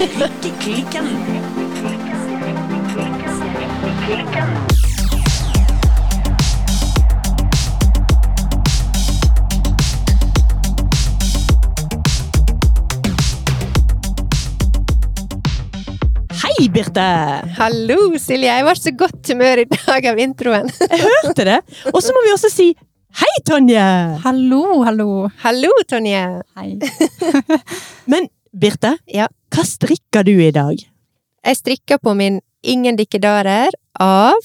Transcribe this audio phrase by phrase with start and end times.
[0.00, 1.04] Strikkeklikken.
[16.40, 17.00] Hei, Birte!
[17.58, 18.48] Hallo, Silje.
[18.48, 20.70] Jeg var så godt humør i dag av introen.
[20.80, 21.58] Jeg Hørte det?
[21.92, 22.70] Og så må vi også si
[23.20, 23.84] hei, Tonje!
[24.24, 25.10] Hallo, hallo.
[25.44, 26.24] Hallo, Tonje.
[26.56, 26.78] Hei.
[28.10, 29.28] Men Birte, Ja.
[29.60, 30.78] Hva strikker du i dag?
[31.44, 34.36] Jeg strikker på min Ingen dikkedarer av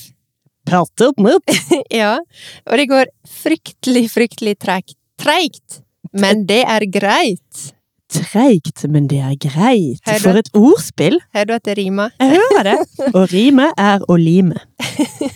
[1.24, 1.56] mot.
[1.92, 2.18] Ja,
[2.66, 4.96] og det går fryktelig, fryktelig tregt.
[5.20, 5.82] Treigt.
[6.12, 7.72] Men det er greit.
[8.12, 10.00] Treigt, men det er greit.
[10.08, 10.20] Hører?
[10.24, 11.20] For et ordspill!
[11.36, 12.12] Hører du at det rimer?
[12.20, 12.78] Jeg hører det.
[13.20, 14.60] Å rime er å lime.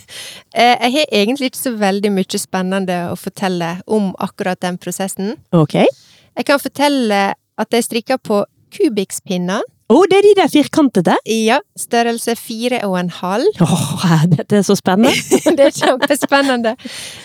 [0.50, 5.36] Eh, Jeg har egentlig ikke så veldig mye spennende å fortelle om akkurat den prosessen.
[5.54, 5.76] Ok?
[5.78, 7.20] Jeg kan fortelle
[7.54, 8.40] at jeg strikker på
[8.72, 9.62] kubikspinner.
[9.90, 11.16] Å, det er de der firkantede?
[11.26, 13.62] Ja, størrelse fire og en halv.
[13.64, 15.10] Åh, dette er så spennende.
[15.58, 16.76] Det er kjempespennende.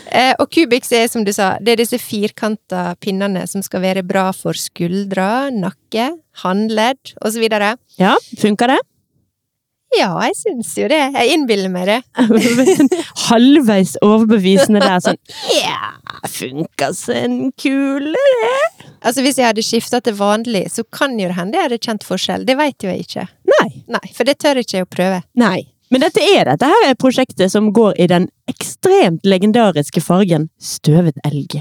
[0.10, 4.02] Eh, og kubiks er, som du sa, det er disse firkanta pinnene som skal være
[4.08, 6.10] bra for skuldra, nakke,
[6.42, 7.46] håndledd osv.
[8.02, 8.82] Ja, funker det?
[9.96, 11.00] Ja, jeg syns jo det.
[11.14, 12.00] Jeg innbiller meg det.
[13.30, 15.20] Halvveis overbevisende der, sånn
[16.26, 18.88] Ja, funker som en kule, det.
[19.02, 22.04] Altså, Hvis jeg hadde skifta til vanlig, så kan jo det hende jeg hadde kjent
[22.08, 22.46] forskjell.
[22.48, 23.28] Det veit jo jeg ikke.
[23.54, 23.70] Nei.
[23.88, 25.22] Nei, for det tør ikke jeg å prøve.
[25.38, 25.68] Nei.
[25.94, 31.20] Men dette er dette her er prosjektet som går i den ekstremt legendariske fargen støvet
[31.28, 31.60] elg.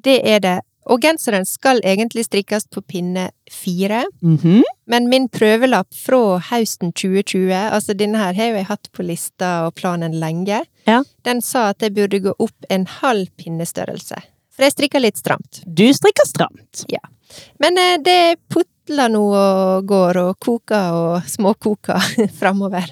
[0.00, 0.58] Det er det.
[0.90, 4.04] Og genseren skal egentlig strikkes på pinne fire.
[4.22, 4.62] Mhm.
[4.90, 9.76] Men min prøvelapp fra høsten 2020, altså denne her har jeg hatt på lista og
[9.78, 11.02] planen lenge, Ja.
[11.24, 14.18] den sa at jeg burde gå opp en halv pinnestørrelse.
[14.50, 15.62] For jeg strikker litt stramt.
[15.64, 16.82] Du strikker stramt.
[16.90, 16.98] Ja.
[17.62, 22.02] Men eh, det putler nå og går og koker og småkoker
[22.40, 22.90] framover.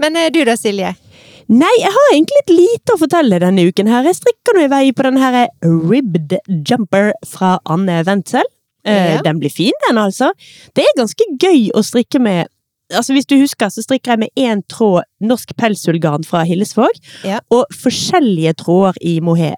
[0.00, 0.94] Men eh, du da, Silje?
[1.52, 4.06] Nei, jeg har egentlig litt lite å fortelle denne uken her.
[4.08, 8.48] Jeg strikker nå i vei på den her ribbed jumper fra Anne Wendsel.
[8.84, 9.20] Eh, Ja.
[9.22, 10.32] Den blir fin, den altså.
[10.76, 12.46] Det er ganske gøy å strikke med
[12.92, 16.92] Altså Hvis du husker, så strikker jeg med én tråd norsk pelsullgarn fra Hillesvåg,
[17.24, 17.38] Ja.
[17.50, 19.56] og forskjellige tråder i mohair.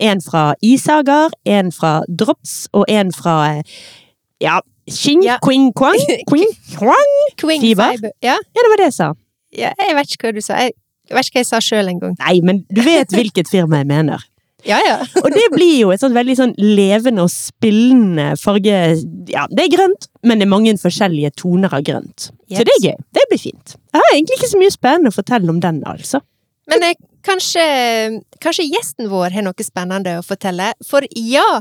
[0.00, 3.62] En fra Isager, en fra Drops, og en fra eh,
[4.40, 4.60] ja,
[4.90, 5.36] Qing, Ja.
[5.44, 6.00] Quing, Quang,
[6.30, 6.48] Quing,
[6.78, 7.12] Quang.
[7.36, 7.92] Quing Fiber?
[8.22, 9.12] Ja, Ja, det var det jeg sa.
[9.52, 10.54] ja, jeg vet ikke hva du sa.
[10.56, 10.72] Jeg
[11.12, 12.16] vet ikke hva jeg sa sjøl engang.
[12.18, 14.24] Nei, men du vet hvilket firma jeg mener.
[14.68, 14.98] Ja, ja.
[15.24, 18.78] Og det blir jo et sånt veldig sånn levende og spillende farge...
[19.30, 22.30] Ja, det er grønt, men det er mange forskjellige toner av grønt.
[22.50, 22.96] Så det er gøy.
[23.16, 23.76] Det blir fint.
[23.92, 26.22] Jeg har egentlig ikke så mye spennende å fortelle om den, altså.
[26.70, 27.64] Men eh, kanskje,
[28.40, 30.72] kanskje gjesten vår har noe spennende å fortelle?
[30.86, 31.60] For ja,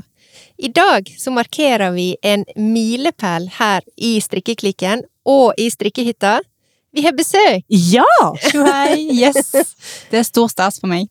[0.58, 6.40] i dag så markerer vi en milepæl her i strikkeklikken og i strikkehytta.
[6.94, 7.64] Vi har besøk!
[7.74, 8.06] Ja!
[9.09, 9.50] Yes.
[10.12, 11.08] Det er stor stas for meg.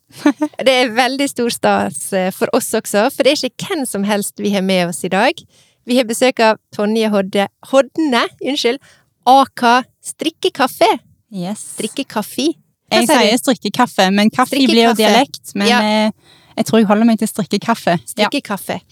[0.63, 4.05] Det er veldig stor stas eh, for oss også, for det er ikke hvem som
[4.07, 5.35] helst vi har med oss i dag.
[5.83, 8.79] Vi har besøk av Tonje Hodde, Hodne, unnskyld,
[9.27, 10.87] aka Strikkekaffe.
[11.33, 11.65] Yes.
[11.75, 12.53] Strikkekaffe.
[12.93, 15.51] Jeg sier strikkekaffe, men kaffe blir jo dialekt.
[15.55, 15.79] Men Ja.
[15.81, 16.11] eh,
[16.57, 17.97] jeg tror jeg holder meg til strikkekaffe.
[18.17, 18.29] Ja.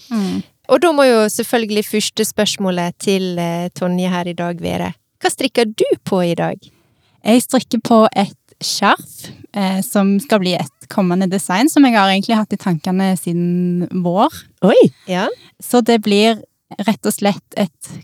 [0.09, 0.41] Mm.
[0.71, 5.29] Og da må jo selvfølgelig første spørsmålet til eh, Tonje her i dag være Hva
[5.29, 6.57] strikker du på i dag?
[7.21, 12.11] Jeg strikker på et skjerf eh, som skal bli et kommende design, som jeg har
[12.11, 14.33] egentlig hatt i tankene siden vår.
[14.67, 14.77] Oi!
[15.09, 15.27] Ja.
[15.61, 16.41] Så det blir
[16.81, 17.95] rett og slett et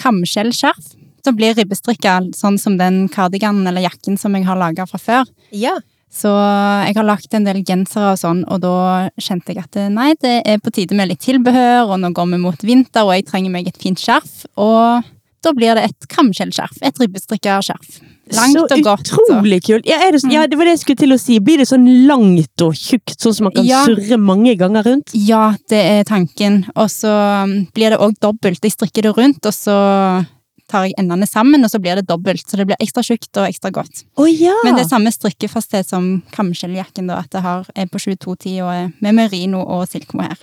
[0.00, 0.94] kamskjellskjerf.
[1.26, 5.30] Som blir ribbestrikka, sånn som den kardiganen eller jakken som jeg har laga fra før.
[5.50, 5.74] Ja.
[6.12, 8.76] Så jeg har lagt en del gensere og sånn, og da
[9.18, 12.30] kjente jeg at eh, nei, det er på tide med litt tilbehør, og nå går
[12.30, 14.46] vi mot vinter, og jeg trenger meg et fint skjerf.
[14.54, 15.02] Og
[15.42, 16.78] da blir det et kamskjellskjerf.
[16.82, 18.00] Et ribbestrikka skjerf.
[18.34, 19.06] Langt så og godt.
[19.06, 19.86] så- utrolig kult.
[19.86, 21.38] Ja, det, sånn- ja, det var det jeg skulle til å si.
[21.38, 23.84] Blir det sånn langt og tjukt, sånn som man kan Ja.
[23.86, 25.10] surre mange ganger rundt?
[25.14, 26.64] Ja, det er tanken.
[26.74, 27.06] Og så
[27.44, 28.58] um, blir det òg dobbelt.
[28.62, 30.26] Jeg strikker det rundt, og så
[30.68, 32.42] tar jeg endene sammen, og så blir det dobbelt.
[32.44, 34.02] Så det blir ekstra tjukt og ekstra godt.
[34.18, 34.52] Oh, ja!
[34.64, 38.72] Men det er samme strikkefasthet som kamskjelljakken, da, at det har, er på 22-10 og
[38.74, 40.36] er med merino og silkemohair.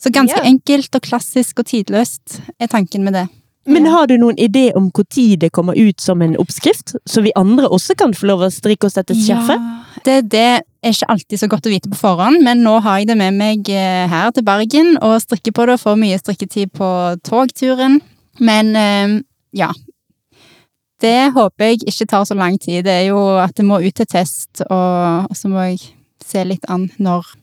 [0.00, 0.44] Så ganske Ja.
[0.48, 3.28] enkelt og klassisk og tidløst er tanken med det.
[3.66, 7.32] Men har du noen idé om når det kommer ut som en oppskrift, så vi
[7.36, 9.62] andre også kan få lov å strikke oss dette skjerfet?
[10.06, 13.08] Det, det er ikke alltid så godt å vite på forhånd, men nå har jeg
[13.10, 16.70] det med meg eh, her til Bergen og strikker på det og får mye strikketid
[16.76, 16.90] på
[17.26, 17.98] togturen.
[18.38, 19.16] Men eh,
[19.56, 19.72] ja.
[21.02, 22.84] Det håper jeg ikke tar så lang tid.
[22.86, 25.82] Det er jo at det må ut til test, og, og så må jeg
[26.24, 27.34] se litt an når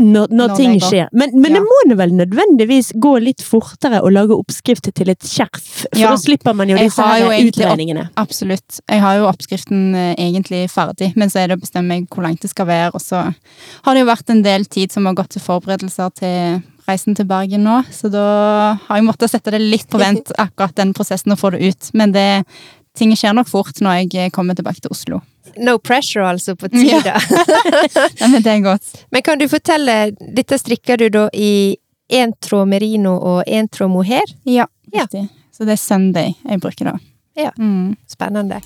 [0.00, 1.08] når, når, Når ting skjer.
[1.12, 5.20] Men, men det må nå vel nødvendigvis gå litt fortere å lage oppskrift til et
[5.28, 6.10] skjerf, for Ja.
[6.14, 8.06] da slipper man jo disse jo utregningene.
[8.08, 8.80] opp- Absolutt.
[8.88, 12.40] Jeg har jo oppskriften eh, egentlig ferdig, men så er det å bestemme hvor langt
[12.42, 12.90] det skal være.
[12.96, 16.62] Og så har det jo vært en del tid som har gått til forberedelser til
[16.88, 17.82] reisen til Bergen nå.
[17.94, 18.24] Så da
[18.88, 21.90] har jeg måttet sette det litt på vent, akkurat den prosessen, og få det ut.
[21.94, 22.44] Men det,
[22.98, 25.20] ting skjer nok fort når jeg eh, kommer tilbake til Oslo.
[25.58, 27.16] No pressure, altså, på tida.
[28.20, 29.04] Ja, men det er godt.
[29.10, 31.76] Men kan du fortelle, dette strikker du da i
[32.12, 34.26] én tråd merino og én tråd mohair?
[34.44, 35.06] Ja, Ja.
[35.52, 36.98] Så det er Sunday jeg bruker da.
[37.36, 37.50] Ja.
[37.58, 37.96] Mm.
[38.08, 38.60] Spennende.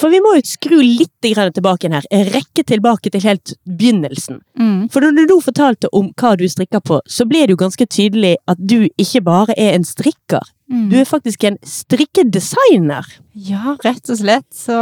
[0.00, 2.06] For vi må jo skru litt tilbake her.
[2.32, 4.40] Rekke tilbake til helt begynnelsen.
[4.58, 4.88] Mm.
[4.92, 8.38] For når du fortalte om hva du strikker på, så ble det jo ganske tydelig
[8.48, 10.40] at du ikke bare er en strikker.
[10.70, 10.86] Mm.
[10.88, 13.04] Du er faktisk en strikkedesigner.
[13.34, 14.46] Ja, rett og slett.
[14.54, 14.78] Så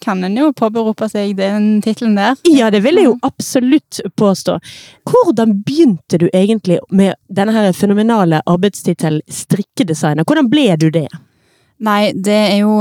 [0.00, 2.40] kan en jo påberope seg den tittelen der.
[2.48, 4.56] Ja, det vil jeg jo absolutt påstå.
[5.06, 10.24] Hvordan begynte du egentlig med denne her fenomenale arbeidstittelen strikkedesigner?
[10.24, 11.08] Hvordan ble du det?
[11.84, 12.76] Nei, det er jo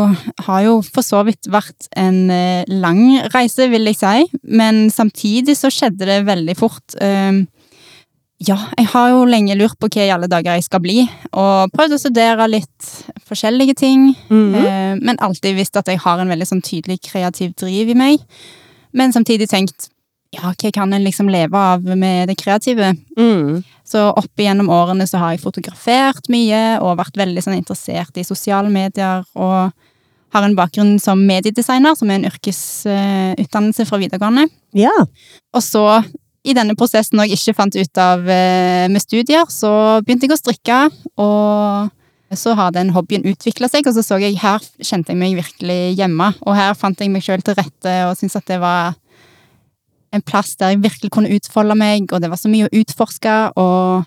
[0.46, 3.02] Har jo for så vidt vært en eh, lang
[3.34, 4.30] reise, vil jeg si.
[4.44, 6.96] Men samtidig så skjedde det veldig fort.
[7.02, 7.44] Um,
[8.44, 11.72] ja, jeg har jo lenge lurt på hva i alle dager jeg skal bli, og
[11.72, 12.90] prøvd å studere litt
[13.28, 14.10] forskjellige ting.
[14.30, 15.00] Mm -hmm.
[15.02, 18.20] men alltid visst at jeg har en veldig sånn tydelig kreativ driv i meg.
[18.94, 19.90] Men samtidig tenkt
[20.36, 22.94] ja, hva kan en liksom leve av med det kreative?
[23.18, 23.64] Mm.
[23.86, 28.26] Så opp igjennom årene så har jeg fotografert mye og vært veldig sånn interessert i
[28.28, 29.74] sosiale medier og
[30.36, 34.50] har en bakgrunn som mediedesigner, som er en yrkesutdannelse fra videregående.
[34.76, 34.94] Ja.
[35.56, 35.86] Og så,
[36.44, 40.36] i denne prosessen når jeg ikke fant ut av eh, med studier, så begynte jeg
[40.36, 40.82] å strikke,
[41.22, 45.38] og så har den hobbyen utvikla seg, og så så jeg her kjente jeg meg
[45.38, 48.98] virkelig hjemme, og her fant jeg meg sjøl til rette og syntes at det var
[50.16, 53.36] en plass der jeg virkelig kunne utfolde meg, og det var så mye å utforske,
[53.62, 54.06] og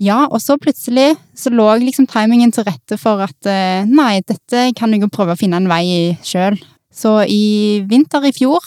[0.00, 4.70] ja, og så plutselig så lå liksom timingen til rette for at eh, nei, dette
[4.78, 6.56] kan jeg jo prøve å finne en vei i sjøl.
[6.90, 8.64] Så i vinter i fjor,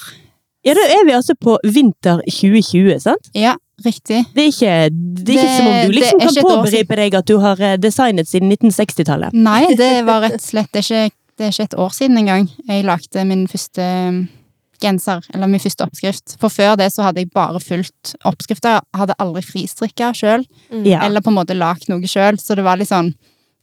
[0.64, 3.32] ja, da er vi altså på vinter 2020, sant?
[3.36, 4.22] ja, riktig.
[4.36, 7.26] Det er ikke, det er ikke Det- som om du liksom kan et deg at
[7.28, 9.34] du har eh, designet siden 1960-tallet.
[9.34, 12.18] Nei, det var rett og slett det er, ikke, det er ikke et år siden
[12.22, 12.48] engang.
[12.70, 13.90] Jeg lagde min første
[14.84, 16.36] genser, eller min første oppskrift.
[16.42, 18.82] For før det så hadde jeg bare fulgt oppskrifter.
[18.96, 20.46] Hadde aldri fristrikka sjøl,
[20.84, 21.02] Ja.
[21.06, 22.38] eller på en måte lagd noe sjøl.
[22.40, 23.14] Så det var litt sånn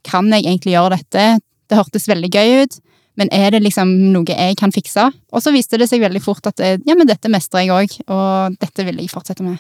[0.03, 1.41] Kan jeg egentlig gjøre dette?
[1.69, 2.79] Det hørtes veldig gøy ut.
[3.19, 5.13] Men er det liksom noe jeg kan fikse?
[5.31, 8.57] Og så viste det seg veldig fort at ja, men dette mestrer jeg òg, og
[8.59, 9.59] dette vil jeg fortsette med.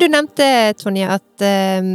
[0.00, 0.46] Du nevnte,
[0.80, 1.90] Tonje, at eh,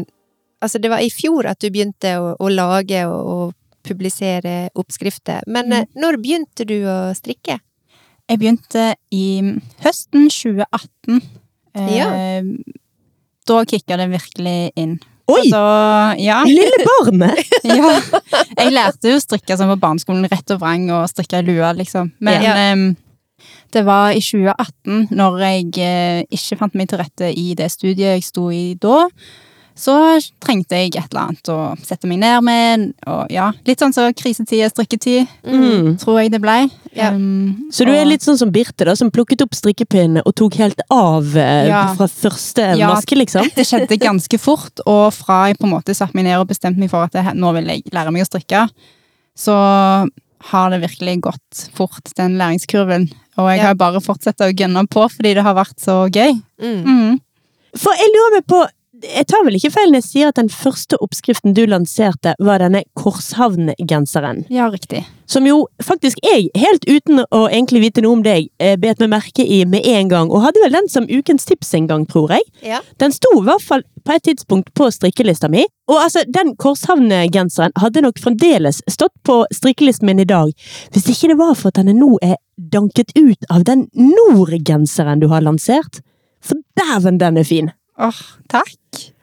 [0.62, 5.46] altså det var i fjor at du begynte å, å lage og, og publisere oppskrifter.
[5.48, 5.92] Men mm.
[6.02, 7.60] når begynte du å strikke?
[8.28, 9.28] Jeg begynte i
[9.86, 11.22] høsten 2018.
[11.78, 12.50] Eh,
[13.48, 14.98] Da kicka det virkelig inn.
[15.32, 15.50] Oi!
[15.52, 15.60] Så,
[16.24, 17.40] ja, Lille barnet!
[17.68, 17.94] ja.
[18.58, 21.74] Jeg lærte jo å strikke sånn på barneskolen, rett og vrang, og strikke i lua,
[21.76, 22.12] liksom.
[22.24, 22.56] Men Ja.
[22.64, 27.68] eh, det var i 2018, når jeg eh, ikke fant meg til rette i det
[27.72, 29.06] studiet jeg sto i da.
[29.78, 29.94] Så
[30.42, 34.08] trengte jeg et eller annet å sette meg ned med, og ja, litt sånn så
[34.18, 36.00] krisetid er strikketid, Mm.
[36.02, 36.64] tror jeg det blei.
[36.96, 37.12] Ja.
[37.14, 40.34] Um, Så du er og- litt sånn som Birte, da, som plukket opp strikkepinnene og
[40.36, 41.94] tok helt av eh, Ja.
[41.94, 42.90] fra første Ja.
[42.90, 43.44] maske, liksom?
[43.56, 46.80] Det skjedde ganske fort, og fra jeg på en måte satte meg ned og bestemte
[46.80, 48.68] meg for at jeg, nå vil jeg lære meg å strikke,
[49.38, 50.10] så
[50.50, 53.12] har det virkelig gått fort, den læringskurven.
[53.38, 53.68] Og jeg Ja.
[53.68, 56.42] har bare fortsatt å gunne på fordi det har vært så gøy.
[56.60, 56.84] Mm.
[56.84, 57.20] Mm.
[57.76, 58.68] For jeg lurer meg på
[59.04, 62.64] Jeg tar vel ikke feil når jeg sier at den første oppskriften du lanserte, var
[62.64, 64.46] denne Korshavn-genseren?
[64.54, 65.04] Ja, riktig.
[65.30, 69.12] Som jo faktisk jeg, helt uten å egentlig vite noe om deg, eh, bet meg
[69.12, 72.34] merke i med en gang, og hadde vel den som ukens tips en gang, tror
[72.34, 72.48] jeg.
[72.66, 72.82] Ja.
[72.98, 75.68] Den sto i hvert fall på et tidspunkt på strikkelista mi.
[75.92, 80.54] Og altså, den Korshavn-genseren hadde nok fremdeles stått på strikkelisten min i dag,
[80.96, 85.28] hvis ikke det var for at den nå er danket ut av den Nord-genseren du
[85.30, 86.02] har lansert.
[86.42, 87.76] For dæven, den er fin!
[87.98, 88.76] Åh, takk.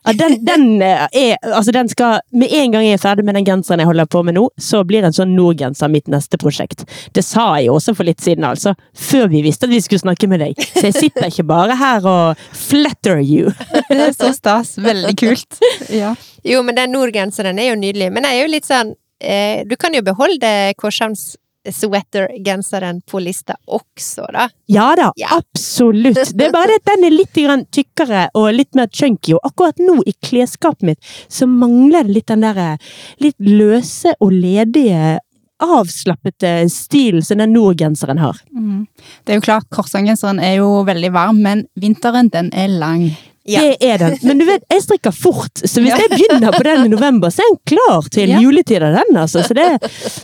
[0.04, 3.38] Ja, den, den eh, er Altså, den skal Med en gang jeg er ferdig med
[3.38, 6.84] den genseren jeg holder på med nå, så blir en sånn Nord-genser mitt neste prosjekt.
[7.16, 8.74] Det sa jeg jo også for litt siden, altså.
[8.92, 10.60] Før vi visste at vi skulle snakke med deg.
[10.60, 13.52] Så jeg sitter ikke bare her og flatter you.
[13.88, 14.76] Det er så stas.
[14.82, 15.60] Veldig kult.
[15.94, 16.14] Ja.
[16.44, 18.10] Jo, men den nordgenseren er jo nydelig.
[18.12, 20.50] Men jeg er jo litt sånn eh, Du kan jo beholde
[20.80, 21.34] Korshavns
[21.72, 24.48] sweater-genseren på lista også, da.
[24.66, 25.28] Ja da, Ja.
[25.38, 26.14] absolutt.
[26.36, 29.40] Det er bare det at den er litt grann tykkere og litt mer chunky, og
[29.44, 32.78] akkurat nå i klesskapet mitt så mangler det litt den derre
[33.20, 35.18] litt løse og ledige
[35.64, 38.40] avslappete stilen som den nordgenseren har.
[38.52, 38.86] Mm.
[39.24, 43.12] Det er jo klart, korsangenseren er jo veldig varm, men vinteren, den er lang.
[43.44, 43.60] Ja.
[43.60, 44.14] Det er den.
[44.22, 47.44] Men du vet, jeg strikker fort, så hvis jeg begynner på den i november, så
[47.44, 48.38] er den klar til Ja.
[48.40, 49.42] av den, altså.
[49.44, 49.66] Så det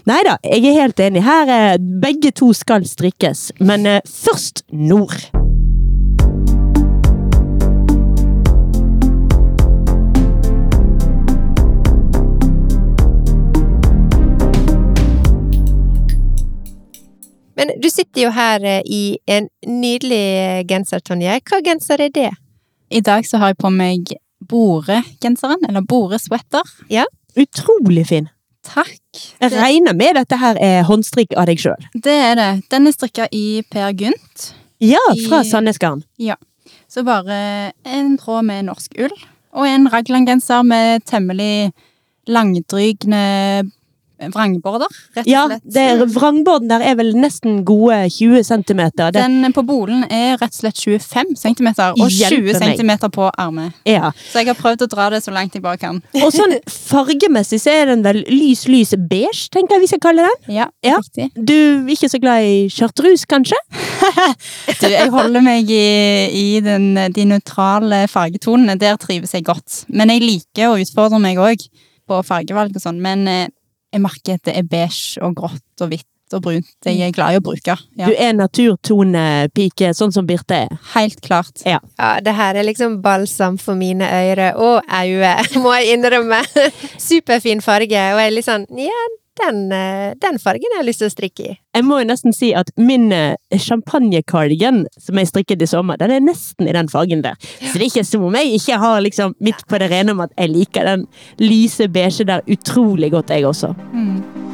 [0.09, 1.23] Nei da, jeg er helt enig.
[1.23, 5.21] Her er begge to skal strikkes, men eh, først nord.
[17.61, 21.35] Men du sitter jo her eh, i en nydelig genser, Tonje.
[21.45, 22.31] Hva genser er det?
[22.91, 24.13] I dag så har jeg på meg
[24.51, 26.67] Bore-genseren, eller Bore-sweater.
[27.39, 28.27] Utrolig fin.
[28.67, 29.21] Takk.
[29.41, 31.89] Jeg regner med dette her er håndstrikk av deg sjøl.
[31.95, 32.51] Det er det.
[32.73, 34.51] Den er strikka i Per Gynt.
[34.83, 36.03] Ja, fra Sandnes Garn.
[36.19, 36.37] Ja.
[36.91, 39.15] Så bare en tråd med norsk ull,
[39.55, 41.71] og en raglangenser med temmelig
[42.31, 43.23] langdrygne
[44.35, 44.87] vrangborder,
[45.17, 45.63] rett og Ja, slett.
[45.65, 49.11] det er, vrangborden der er vel nesten gode 20 centimeter.
[49.11, 52.77] Det, Den på bolen er rett og slett 25 cm, og 20 Hjelpe meg.
[52.79, 53.73] cm på armet.
[53.87, 54.13] ja.
[54.33, 56.03] Så jeg har prøvd å dra det så langt jeg bare kan.
[56.25, 60.27] Og sånn fargemessig så er den vel lys, lys beige, tenker jeg vi skal kalle
[60.29, 60.55] den.
[60.57, 60.99] Ja, Ja.
[60.99, 61.31] riktig.
[61.35, 63.57] Du er ikke så glad i chartreuse, kanskje?
[64.81, 65.81] Du, jeg holder meg i,
[66.33, 68.79] i den, de nøytrale fargetonene.
[68.81, 69.85] Der trives jeg godt.
[69.89, 71.65] Men jeg liker å utfordre meg òg
[72.09, 73.01] på fargevalg og sånn.
[73.03, 73.49] Men eh,
[73.93, 77.35] jeg merker at det er beige og grått og hvitt og brunt jeg er glad
[77.35, 77.75] i å bruke.
[77.99, 80.69] Ja, Du er naturtonepike, sånn som Birte er.
[80.95, 81.59] helt klart.
[81.67, 81.81] Ja,
[82.23, 85.33] det her er liksom balsam for mine øyre og øyne,
[85.65, 86.39] må jeg innrømme.
[87.03, 89.03] Superfin farge, og jeg er litt sånn Ja,
[89.45, 91.59] den, eh, den fargen har jeg lyst til å strikke i.
[91.77, 93.09] Jeg må jo nesten si at min
[93.55, 97.37] champagnekardigan champagnecardigan som jeg strikket i sommer, den er nesten i den fargen der.
[97.41, 100.21] Så det er ikke som om jeg ikke har liksom midt på det rene om
[100.21, 101.07] at jeg liker den
[101.39, 103.75] lyse beige der utrolig godt, jeg også.
[103.93, 104.50] Mm.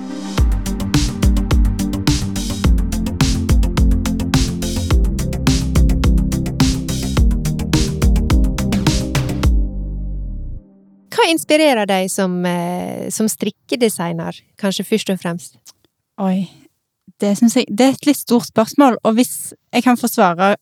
[11.27, 15.57] Hva inspirerer deg som, eh, som strikkedesigner, kanskje først og fremst?
[16.23, 16.47] Oi.
[17.19, 20.55] Det syns jeg Det er et litt stort spørsmål, og hvis jeg kan få svare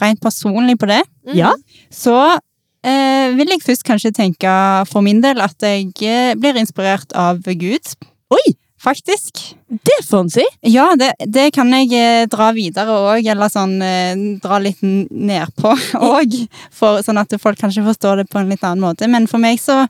[0.00, 1.34] rent personlig på det, Mhm.
[1.34, 1.52] Ja.
[1.90, 2.38] så
[2.84, 7.42] eh, vil jeg først kanskje tenke for min del at jeg eh, blir inspirert av
[7.42, 7.82] Gud.
[8.30, 8.54] Oi!
[8.82, 9.56] Faktisk.
[9.68, 10.44] Det får en si!
[10.60, 15.72] Ja, det, det kan jeg eh, dra videre òg, eller sånn eh, dra litt nedpå
[16.10, 16.36] òg.
[17.06, 19.08] Sånn at folk kanskje forstår det på en litt annen måte.
[19.08, 19.86] Men for meg så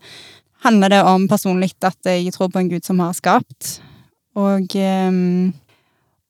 [0.66, 3.76] handler det om personlig at jeg tror på en gud som har skapt.
[4.38, 5.20] Og, eh,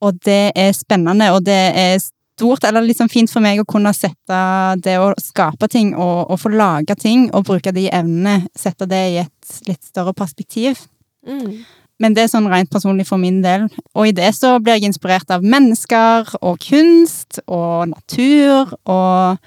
[0.01, 1.97] og det er spennende, og det er
[2.37, 4.41] stort, eller liksom fint for meg å kunne sette
[4.85, 9.03] det å skape ting og, og få lage ting, og bruke de evnene, sette det
[9.13, 10.87] i et litt større perspektiv.
[11.27, 11.65] Mm.
[12.03, 13.69] Men det er sånn rent personlig for min del.
[13.97, 19.39] Og i det så blir jeg inspirert av mennesker og kunst og natur og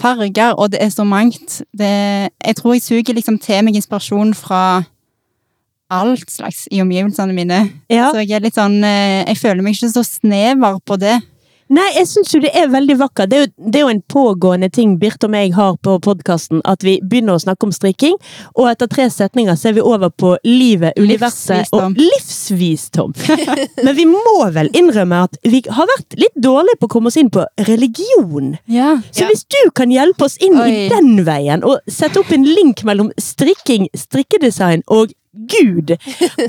[0.00, 1.60] farger, og det er så mangt.
[1.76, 1.90] Det,
[2.30, 4.62] jeg tror jeg suger liksom til meg inspirasjon fra
[5.90, 7.60] alt slags i omgivelsene mine.
[7.90, 8.08] Ja.
[8.14, 11.18] Så jeg er litt sånn eh, Jeg føler meg ikke så snever på det.
[11.70, 13.30] Nei, jeg syns jo det er veldig vakkert.
[13.30, 16.58] Det er, jo, det er jo en pågående ting Birte og meg har på podkasten,
[16.66, 18.16] at vi begynner å snakke om strikking,
[18.58, 23.14] og etter tre setninger så er vi over på livet, universet og livsvisdom.
[23.86, 27.20] Men vi må vel innrømme at vi har vært litt dårlige på å komme oss
[27.22, 28.56] inn på religion.
[28.66, 28.96] Ja.
[29.14, 29.30] Så Ja.
[29.30, 33.12] hvis du kan hjelpe oss inn i den veien, og sette opp en link mellom
[33.20, 35.92] strikking, strikkedesign og Gud,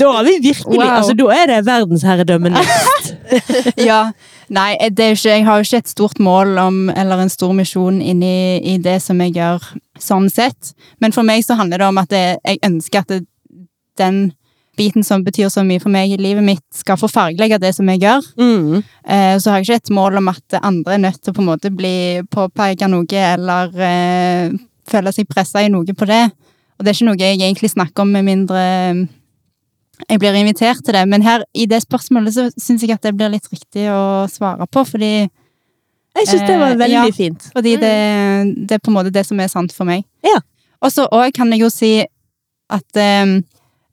[0.01, 0.87] da har vi virkelig Wow.
[0.97, 3.11] Altså, da er det verdensherredømme next.
[3.77, 3.99] ja.
[4.51, 7.53] Nei, det er ikke, jeg har jo ikke et stort mål om, eller en stor
[7.55, 9.63] misjon inni i det som jeg gjør,
[10.01, 10.73] sånn sett.
[10.99, 13.21] Men for meg så handler det om at det, jeg ønsker at det,
[13.99, 14.19] den
[14.79, 17.87] biten som betyr så mye for meg i livet mitt, skal få fargelegge det som
[17.91, 18.27] jeg gjør.
[18.41, 18.81] Mm.
[18.81, 21.43] Eh, så har jeg ikke et mål om at andre er nødt til å på
[21.43, 21.95] en måte bli
[22.31, 24.59] påpeke noe, eller eh,
[24.91, 26.25] føle seg pressa i noe på det.
[26.75, 28.63] Og det er ikke noe jeg egentlig snakker om med mindre
[30.09, 31.03] jeg blir invitert til det.
[31.09, 34.67] Men her, i det spørsmålet så syns jeg at det blir litt riktig å svare
[34.67, 35.29] på, fordi,
[36.17, 37.11] Jeg syns det var Eh, veldig ja.
[37.15, 37.43] fint.
[37.53, 37.91] fordi det,
[38.67, 40.03] det er på en måte det som er sant for meg.
[40.23, 40.41] Ja.
[40.81, 42.03] Og så kan jeg jo si
[42.69, 43.41] at eh,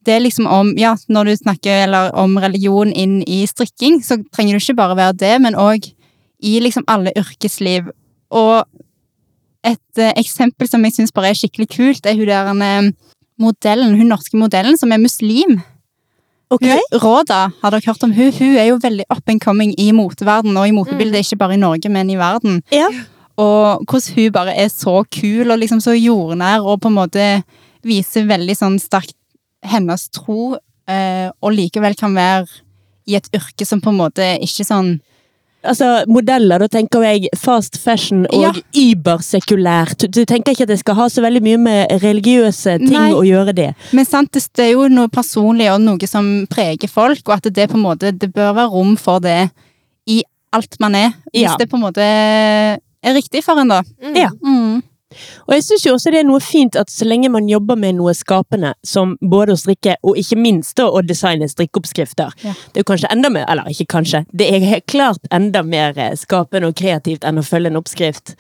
[0.04, 4.18] det er liksom om Ja, når du snakker eller om religion inn i strikking, så
[4.32, 5.92] trenger du ikke bare være det, men òg
[6.42, 7.90] i liksom alle yrkesliv.
[8.30, 8.64] Og
[9.66, 12.90] et eh, eksempel som jeg syns bare er skikkelig kult, er hun der eh,
[13.38, 15.60] modellen, hun norske modellen som er muslim.
[16.50, 16.64] Ok.
[17.02, 18.32] Råda, har dere hørt om hun?
[18.32, 21.60] Hun er jo veldig up and coming i moteverden og i motebildet, ikke bare i
[21.60, 22.62] Norge, men i verden.
[22.72, 22.88] Ja.
[23.38, 27.26] Og hvordan hun bare er så kul og liksom så jordnær og på en måte
[27.86, 29.14] viser veldig sånn sterkt
[29.68, 30.56] hennes tro,
[30.88, 32.46] eh, og likevel kan være
[33.08, 34.96] i et yrke som på en måte ikke sånn
[35.66, 38.52] Altså, modeller, da tenker jeg fast fashion og Ja.
[38.78, 39.98] übersekulært.
[39.98, 43.10] Du, du tenker ikke at det skal ha så veldig mye med religiøse ting Nei.
[43.12, 43.68] å gjøre det?
[43.92, 47.50] Men sant, det det er jo noe personlig og noe som preger folk, og at
[47.54, 49.50] det på en måte Det bør være rom for det
[50.08, 50.22] i
[50.52, 51.10] alt man er.
[51.34, 51.56] Hvis Ja.
[51.58, 53.82] det på en måte er riktig for en, da.
[54.02, 54.16] Mm.
[54.16, 54.28] Ja.
[54.44, 54.82] Mm.
[55.48, 57.96] Og jeg syns jo også det er noe fint at så lenge man jobber med
[57.96, 62.52] noe skapende, som både å strikke og ikke minst å designe strikkeoppskrifter, Ja.
[62.72, 66.14] det er jo kanskje enda mer, eller ikke kanskje, det er klart enda mer eh,
[66.14, 68.34] skapende og kreativt enn å følge en oppskrift.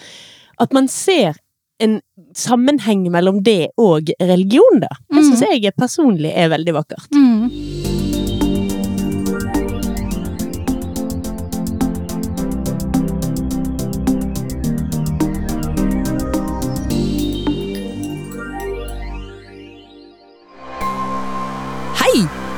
[0.60, 1.36] At man ser
[1.80, 2.00] en
[2.34, 4.88] sammenheng mellom det og religion, da.
[5.10, 5.30] Det Mm.
[5.30, 7.08] syns jeg personlig er veldig vakkert.
[7.14, 7.87] Mm.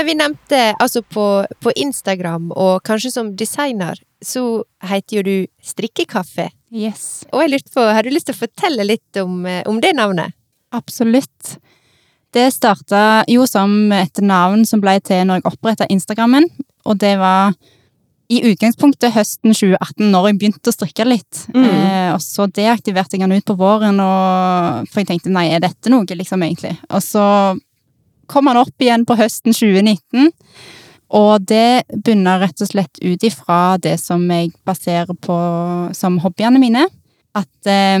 [0.00, 1.24] Men vi nevnte altså på,
[1.60, 6.46] på Instagram, og kanskje som designer, så heter jo du Strikkekaffe.
[6.72, 7.26] Yes.
[7.28, 9.92] Og jeg lurte på, har du lyst til å fortelle litt om, eh, om det
[9.98, 10.32] navnet?
[10.72, 11.58] Absolutt.
[12.32, 16.48] Det starta jo som et navn som ble til når jeg oppretta Instagrammen,
[16.88, 17.52] og det var
[18.32, 21.44] i utgangspunktet høsten 2018, når jeg begynte å strikke litt.
[21.52, 21.64] Mm.
[21.76, 25.60] Eh, og så deaktiverte jeg den ut på våren, og, for jeg tenkte nei, er
[25.60, 26.78] dette noe, liksom, egentlig?
[26.88, 27.26] Og så
[28.30, 30.30] kom han opp igjen på høsten 2019,
[31.18, 35.36] og det bunner rett og slett ut ifra det som jeg baserer på
[35.98, 36.84] som hobbyene mine.
[37.34, 37.98] At eh,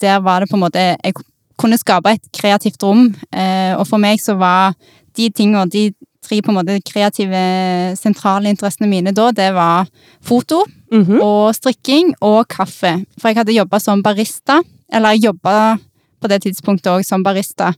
[0.00, 1.16] der var det på en måte Jeg
[1.56, 4.74] kunne skape et kreativt rom, eh, og for meg så var
[5.16, 5.86] de tingene, de
[6.26, 7.40] tre på en måte kreative,
[7.96, 9.86] sentrale interessene mine da, det var
[10.20, 11.20] foto Mhm.
[11.20, 12.92] og strikking og kaffe.
[13.18, 14.60] For jeg hadde jobba som barista,
[14.92, 15.78] eller jeg jobba
[16.22, 17.72] på det tidspunktet òg som barista.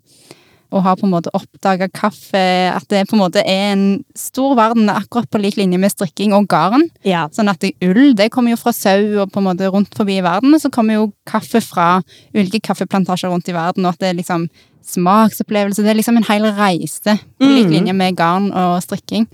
[0.70, 2.36] Og har på en måte oppdaga kaffe,
[2.68, 6.34] at det på en måte er en stor verden akkurat på lik linje med strikking
[6.36, 6.82] og garn.
[7.04, 7.26] Ja.
[7.32, 10.18] Sånn at det- ull det kommer jo fra sau og på en måte rundt forbi
[10.18, 12.02] i verden, og så kommer jo kaffe fra
[12.34, 14.48] ulike kaffeplantasjer rundt i verden, og at det er liksom
[14.84, 15.82] smaksopplevelse.
[15.82, 17.72] Det er liksom en hel reise på lik Mm.
[17.72, 19.26] linje med garn og strikking.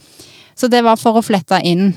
[0.57, 1.97] Så det var for å flette inn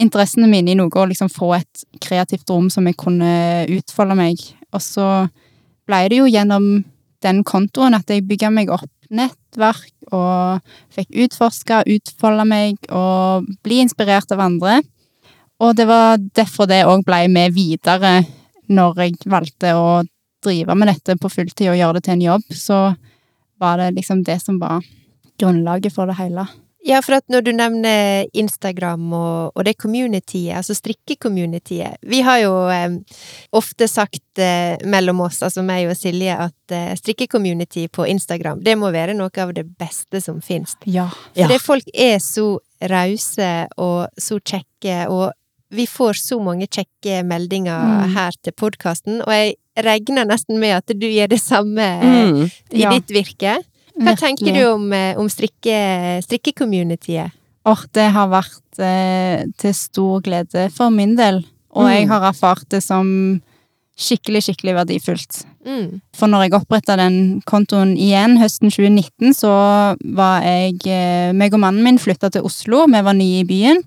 [0.00, 4.36] interessene mine i noe, og liksom få et kreativt rom som jeg kunne utfolde meg.
[4.72, 5.28] Og så
[5.86, 6.84] ble det jo gjennom
[7.24, 10.62] den kontoen at jeg bygga meg opp nettverk og
[10.94, 14.80] fikk utforska, utfolde meg og bli inspirert av andre.
[15.60, 18.20] Og det var derfor det òg ble med videre
[18.70, 20.00] når jeg valgte å
[20.44, 22.46] drive med dette på fulltid og gjøre det til en jobb.
[22.54, 22.78] Så
[23.60, 24.80] var det liksom det som var
[25.40, 26.46] grunnlaget for det hele.
[26.86, 32.38] Ja, for at når du nevner Instagram og, og det communityet, altså strikke-communityet Vi har
[32.40, 32.94] jo eh,
[33.52, 38.78] ofte sagt eh, mellom oss, altså meg og Silje, at eh, strikke-community på Instagram, det
[38.80, 40.76] må være noe av det beste som finnes.
[40.86, 41.08] Ja.
[41.36, 41.44] Ja.
[41.46, 42.46] For det folk er så
[42.90, 45.30] rause og så kjekke, og
[45.70, 48.14] vi får så mange kjekke meldinger Mm.
[48.16, 52.50] her til podkasten, og jeg regner nesten med at du gjør det samme eh, Mm.
[52.72, 52.90] i Ja.
[52.90, 53.58] ditt virke.
[54.00, 54.38] Hva Virkelig.
[54.38, 57.32] tenker du om, eh, om strikke- strikke-communityet?
[57.68, 61.42] Åh, det har vært eh, til stor glede for min del.
[61.76, 61.90] Og Mm.
[61.92, 63.42] jeg har erfart det som
[64.00, 65.44] skikkelig, skikkelig verdifullt.
[65.66, 66.00] Mm.
[66.16, 71.60] For når jeg oppretta den kontoen igjen høsten 2019, så var jeg eh, meg og
[71.60, 73.82] mannen min flytta til Oslo, vi var nye i byen.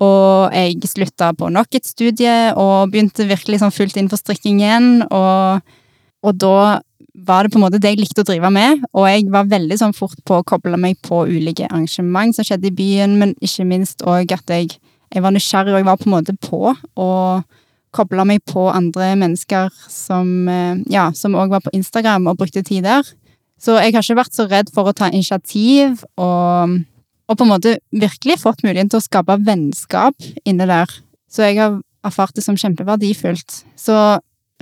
[0.00, 5.02] Og jeg slutta på nok et studie og begynte virkelig sånn fullt for strikking igjen.
[5.10, 5.62] Og,
[6.22, 6.80] og da
[7.26, 9.78] var det på en måte det jeg likte å drive med, og jeg var veldig
[9.80, 13.66] sånn fort på å koble meg på ulike arrangement som skjedde i byen, men ikke
[13.68, 14.76] minst òg at jeg,
[15.14, 17.08] jeg var nysgjerrig, og jeg var på en måte på, å
[17.96, 22.62] koble meg på andre mennesker som eh, ja, som òg var på Instagram og brukte
[22.66, 23.06] tid der.
[23.58, 26.76] Så jeg har ikke vært så redd for å ta initiativ, og,
[27.26, 30.92] og på en måte virkelig fått muligheten til å skape vennskap inne der.
[31.32, 33.62] Så jeg har erfart det som kjempeverdifullt.
[33.76, 33.96] Så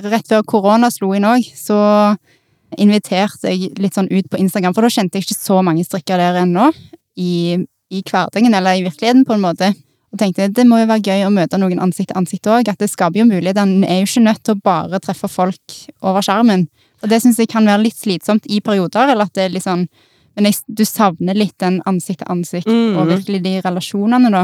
[0.00, 1.76] rett før korona slo inn òg, så
[2.78, 6.18] invitert jeg litt sånn ut på Instagram, for da kjente jeg ikke så mange strikker
[6.18, 6.72] der ennå.
[7.16, 7.56] I,
[7.90, 9.70] I hverdagen, eller i virkeligheten, på en måte.
[10.12, 12.68] Og tenkte det må jo være gøy å møte noen ansikt til ansikt òg.
[12.68, 13.62] At det skaper jo muligheter.
[13.62, 16.66] En er jo ikke nødt til å bare treffe folk over skjermen.
[17.02, 19.66] Og det syns jeg kan være litt slitsomt i perioder, eller at det er litt
[19.66, 19.88] sånn
[20.36, 22.96] Men jeg, du savner litt den ansikt til ansikt, Mhm.
[23.00, 24.42] og virkelig de relasjonene, da.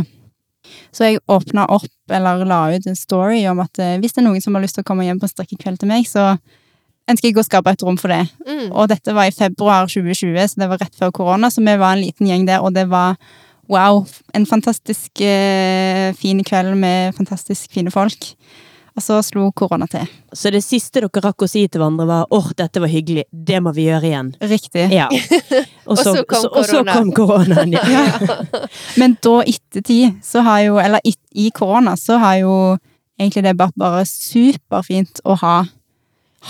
[0.91, 4.25] Så jeg åpna opp, eller la ut en story om at eh, hvis det er
[4.31, 6.39] noen som har lyst til å komme hjem på en strikkekveld til meg, så
[7.11, 8.25] ønsker jeg å skape et rom for det.
[8.47, 8.69] Mm.
[8.71, 11.97] Og dette var i februar 2020, så det var rett før korona, så vi var
[11.97, 13.17] en liten gjeng der, og det var
[13.73, 14.03] wow,
[14.37, 18.35] en fantastisk eh, fin kveld med fantastisk fine folk.
[18.93, 20.05] Og så slo korona til.
[20.37, 23.63] Så det siste dere rakk å si til hverandre var åh, dette var hyggelig, det
[23.65, 24.33] må vi gjøre igjen.
[24.51, 24.85] Riktig.
[24.93, 25.07] Ja.
[25.89, 26.99] Og så, så kom og så korona.
[26.99, 27.73] kom koronaen.
[27.93, 28.05] Ja.
[29.01, 32.53] Men da ettertid, så har jo, eller i, i korona, så har jo
[33.21, 35.57] egentlig det vært bare superfint å ha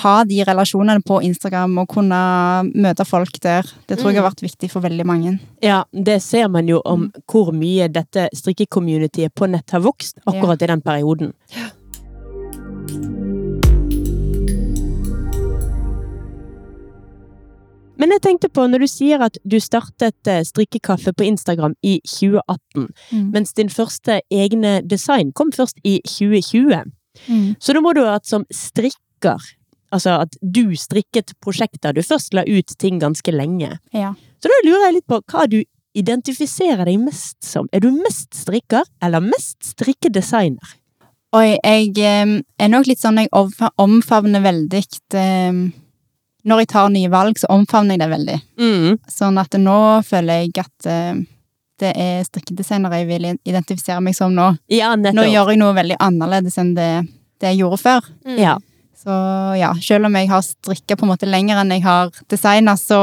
[0.00, 2.18] ha de relasjonene på Instagram og kunne
[2.72, 3.66] møte folk der.
[3.86, 5.38] Det tror jeg har vært viktig for veldig mange.
[5.62, 10.62] ja, det ser man jo om hvor mye dette strikkecommunityet på nett har vokst akkurat
[10.62, 11.32] i den perioden.
[18.00, 21.98] Men jeg tenkte på, når du sier at du startet eh, strikkekaffe på Instagram i
[22.08, 23.30] 2018, Mm.
[23.34, 26.90] mens din første egne design kom først i 2020.
[27.28, 27.54] Mm.
[27.60, 29.38] Så da må du ha vært som strikker,
[29.92, 33.76] altså at du strikket prosjekter, du først la ut ting ganske lenge.
[33.94, 34.14] Ja.
[34.42, 35.60] Så da lurer jeg litt på hva du
[35.98, 37.68] identifiserer deg mest som.
[37.72, 40.78] Er du mest strikker, eller mest strikkedesigner?
[41.36, 43.30] Oi, jeg eh, er nok litt sånn jeg
[43.80, 44.82] omfavner veldig
[45.16, 45.60] eh,
[46.44, 48.40] Når jeg tar nye valg, så omfavner jeg det veldig.
[48.60, 48.98] Mm.
[49.08, 51.22] Sånn at nå føler jeg at eh,
[51.82, 54.52] det er strikkedesigner jeg vil identifisere meg som nå.
[54.70, 56.90] Ja, Nå gjør jeg noe veldig annerledes enn det,
[57.40, 58.12] det jeg gjorde før.
[58.28, 58.36] Mm.
[58.38, 58.58] Ja.
[59.02, 59.14] Så
[59.58, 63.00] ja, selv om jeg har strikka på en måte lenger enn jeg har designa, så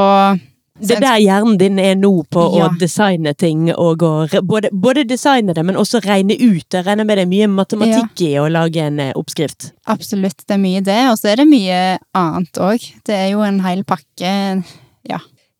[0.79, 2.69] Det er der hjernen din er nå på Ja.
[2.69, 6.63] å designe ting, og å både, både designe det, men også regne ut.
[6.71, 9.73] Jeg regner med det er mye matematikk i å lage en eh, oppskrift.
[9.91, 11.01] Absolutt, det er mye det.
[11.11, 12.79] Og så er det mye annet òg.
[13.03, 14.63] Det er jo en hel pakke.
[15.09, 15.19] Ja,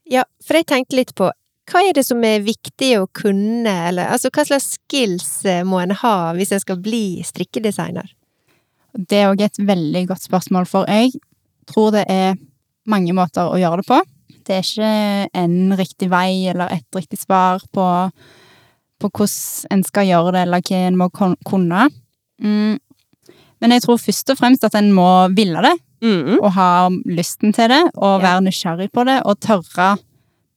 [0.10, 1.28] ja, for jeg tenkte litt på
[1.69, 5.84] hva er det som er viktig å kunne, eller altså hva slags skills eh, må
[5.84, 8.08] en ha hvis en skal bli strikkedesigner?
[8.99, 11.13] Det er òg et veldig godt spørsmål, for jeg
[11.69, 12.35] tror det er
[12.89, 13.99] mange måter å gjøre det på.
[14.49, 14.91] Det er ikke
[15.38, 17.85] en riktig vei eller et riktig svar på,
[18.99, 21.85] på hvordan en skal gjøre det, eller hva en må kunne.
[22.41, 22.79] Mm.
[23.62, 26.38] Men jeg tror først og fremst at en må ville det, Mm.
[26.39, 28.27] og ha lysten til det, og Ja.
[28.39, 29.97] være nysgjerrig på det, og tørre,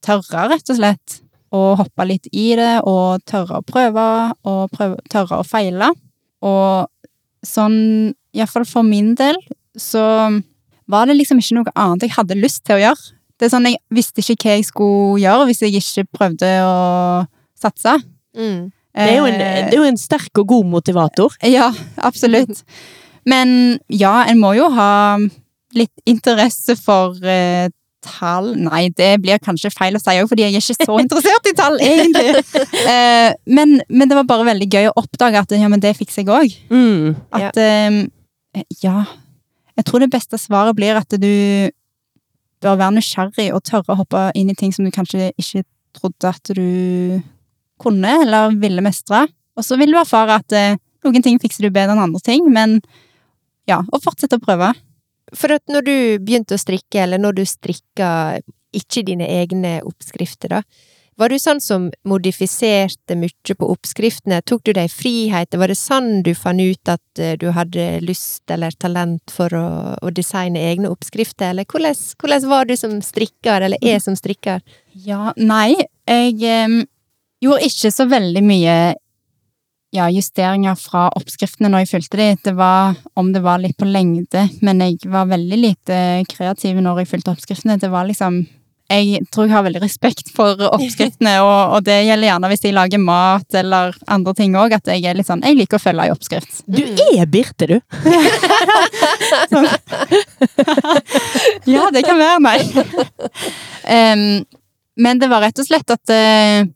[0.00, 1.20] tørre rett og slett,
[1.52, 5.90] å hoppe litt i det, og tørre å prøve, og prøve, tørre å feile.
[6.42, 6.86] Og
[7.44, 9.38] sånn, iallfall for min del,
[9.78, 10.02] så
[10.90, 13.12] var det liksom ikke noe annet jeg hadde lyst til å gjøre.
[13.40, 16.74] Det er sånn, Jeg visste ikke hva jeg skulle gjøre hvis jeg ikke prøvde å
[17.58, 17.96] satse.
[18.36, 18.70] Mm.
[18.92, 21.32] Det er, en, Eh, det er jo en sterk og god motivator.
[21.42, 22.62] ja, absolutt.
[23.24, 25.18] Men ja, en må jo ha
[25.74, 27.70] litt interesse for eh,
[28.02, 28.52] tall.
[28.58, 31.54] Nei, det blir kanskje feil å si òg, fordi jeg er ikke så interessert i
[31.56, 32.42] tall, egentlig.
[32.82, 36.24] Eh, men, men det var bare veldig gøy å oppdage at ja, men det fikser
[36.24, 36.56] jeg òg.
[36.74, 37.14] Mm.
[37.38, 38.02] At eh,
[38.82, 39.04] ja.
[39.76, 41.32] Jeg tror det beste svaret blir at du
[42.62, 45.64] bør være nysgjerrig og tørre å hoppe inn i ting som du kanskje ikke
[45.96, 47.20] trodde at du
[47.82, 49.26] kunne eller ville mestre.
[49.58, 52.46] Og så vil du erfare at eh, noen ting fikser du bedre enn andre ting,
[52.52, 52.78] men
[53.68, 54.70] ja, og fortsette å prøve.
[55.36, 58.08] For at når du begynte å strikke, eller når du strikka
[58.76, 60.62] ikke dine egne oppskrifter, da,
[61.20, 64.40] var du sånn som modifiserte mye på oppskriftene?
[64.48, 65.60] Tok du deg friheter?
[65.60, 69.66] Var det sånn du fant ut at eh, du hadde lyst eller talent for å,
[70.00, 74.64] å designe egne oppskrifter, eller hvordan, hvordan var du som strikker, eller er som strikker?
[74.92, 75.76] Ja, nei,
[76.08, 76.80] jeg eh,
[77.44, 78.76] gjorde ikke så veldig mye
[79.92, 82.30] ja, justeringer fra oppskriftene når jeg fulgte de.
[82.48, 85.96] Det var om det var litt på lengde, men jeg var veldig lite
[86.32, 87.76] kreativ når jeg fulgte oppskriftene.
[87.80, 88.40] Det var liksom
[88.90, 92.76] Jeg tror jeg har veldig respekt for oppskriftene, og, og det gjelder gjerne hvis jeg
[92.76, 96.04] lager mat eller andre ting òg, at jeg er litt sånn Jeg liker å følge
[96.04, 96.62] ei oppskrift.
[96.66, 97.78] Du er Birte, du!
[101.72, 102.58] Ja, det kan være, nei.
[103.86, 104.44] Um,
[104.98, 106.66] men det var rett og slett at uh,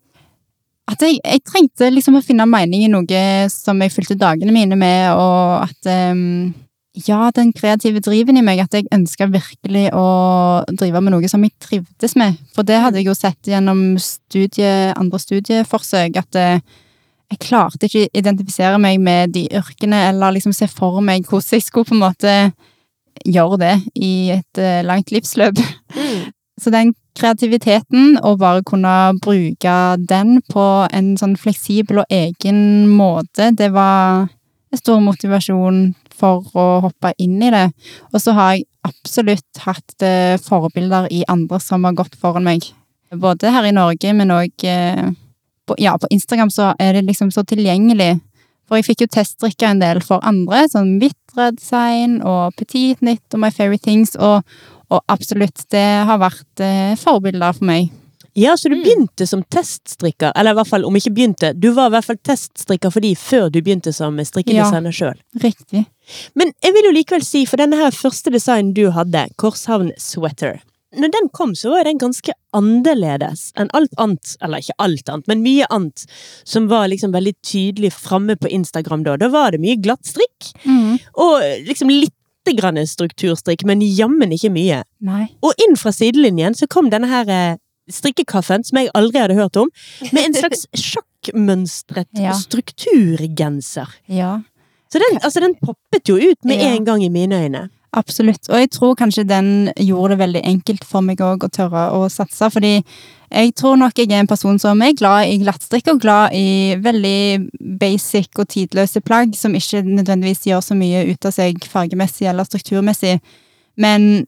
[0.87, 4.79] at jeg, jeg trengte liksom å finne mening i noe som jeg fulgte dagene mine
[4.79, 6.53] med, og at em,
[7.05, 10.07] ja, den kreative driven i meg, at jeg ønska virkelig å
[10.73, 12.39] drive med noe som jeg trivdes med.
[12.57, 16.63] For det hadde jeg jo sett gjennom studie, andre studieforsøk, at eh,
[17.33, 21.59] jeg klarte ikke å identifisere meg med de yrkene, eller liksom se for meg hvordan
[21.59, 22.37] jeg skulle på en måte
[23.27, 25.61] gjøre det i et eh, langt livsløp.
[25.97, 26.33] Mm.
[26.63, 33.51] Så den kreativiteten, og bare kunne bruke den på en sånn fleksibel og egen måte,
[33.53, 34.31] det var
[34.73, 37.67] en stor motivasjon for å hoppe inn i det.
[38.13, 42.67] Og så har jeg absolutt hatt eh, forbilder i andre som har gått foran meg.
[43.15, 45.05] Både her i Norge, men òg eh,
[45.83, 48.17] ja, på Instagram så er det liksom så tilgjengelig.
[48.67, 53.03] For jeg fikk jo testdrikka en del for andre, sånn Vitt Red Sign og Petit
[53.05, 54.43] Nytt og My Fairy Things, og,
[54.91, 57.93] og absolutt, det har vært eh, forbilder for meg.
[58.37, 58.83] Ja, så du Mm.
[58.85, 62.19] begynte som teststrikker, eller i hvert fall om ikke begynte, du var i hvert fall
[62.23, 65.17] teststrikker for de før du begynte som strikkedesigner sjøl.
[65.41, 65.87] Riktig.
[66.35, 70.61] Men jeg vil jo likevel si, for denne her første designen du hadde, Korshavn Sweater,
[70.97, 75.27] når den kom, så var den ganske annerledes enn alt annet, eller ikke alt annet,
[75.29, 76.05] men mye annet,
[76.45, 79.17] som var liksom veldig tydelig framme på Instagram da.
[79.17, 80.99] Da var det mye glatt strikk, Mm.
[81.17, 82.13] og liksom litt
[82.57, 84.85] grann strukturstrikk, men jammen ikke mye.
[85.03, 85.29] Nei.
[85.43, 87.57] Og inn fra sidelinjen så kom denne her eh,
[87.93, 89.69] strikkekaffen, som jeg aldri hadde hørt om,
[90.13, 92.33] med en slags sjakkmønstret Ja.
[92.39, 93.89] strukturgenser.
[94.09, 94.41] Ja.
[94.93, 96.75] Så den, altså, den poppet jo ut med Ja.
[96.75, 97.69] en gang i mine øyne.
[97.97, 98.49] Absolutt.
[98.51, 102.11] Og jeg tror kanskje den gjorde det veldig enkelt for meg òg å tørre å
[102.13, 102.85] satse, fordi
[103.33, 106.77] jeg tror nok jeg er en person som er glad i glattstrikk og glad i
[106.77, 107.49] veldig
[107.81, 112.45] basic og tidløse plagg som ikke nødvendigvis gjør så mye ut av seg fargemessig eller
[112.45, 113.21] strukturmessig.
[113.77, 114.27] Men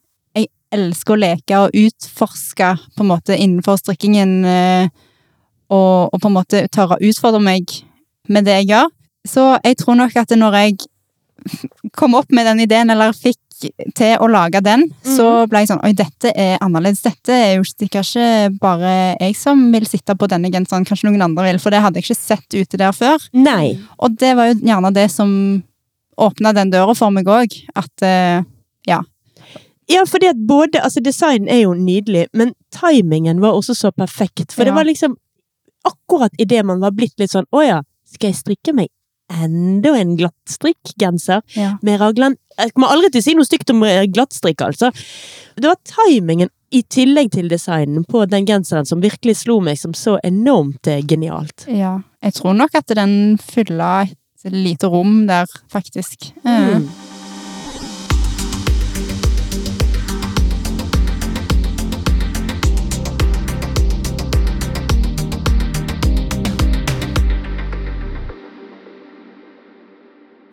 [0.75, 4.91] elsker å leke og utforske på en måte innenfor strikkingen eh,
[5.69, 7.73] og, og på en måte tørre å utfordre meg
[8.29, 8.89] med det jeg gjør.
[9.27, 10.79] Så jeg tror nok at når jeg
[11.95, 13.39] kom opp med den ideen, eller fikk
[13.97, 17.01] til å lage den, så ble jeg sånn Oi, dette er annerledes.
[17.03, 21.25] Dette er jo sikkert ikke bare jeg som vil sitte på denne genseren, kanskje noen
[21.27, 23.25] andre vil, for det hadde jeg ikke sett ute der før.
[23.35, 23.75] Nei.
[23.99, 25.31] Og det var jo gjerne det som
[26.19, 28.47] åpna den døra for meg òg, at eh,
[28.87, 29.01] ja.
[29.89, 34.53] Ja, fordi at både Altså, designen er jo nydelig, men timingen var også så perfekt.
[34.53, 35.17] For det var liksom
[35.87, 38.89] akkurat idet man var blitt litt sånn Å ja, skal jeg strikke meg
[39.29, 41.75] enda en glattstrikkgenser ja.
[41.85, 42.35] med raglan?
[42.57, 44.89] Jeg kommer aldri til å si noe stygt om eh, glattstrikk, altså.
[45.55, 49.93] Det var timingen i tillegg til designen på den genseren som virkelig slo meg som
[49.97, 51.67] så enormt eh, genialt.
[51.69, 51.99] ja.
[52.19, 56.33] Jeg tror nok at den fylla et lite rom der, faktisk.
[56.43, 56.89] Eh, Mm.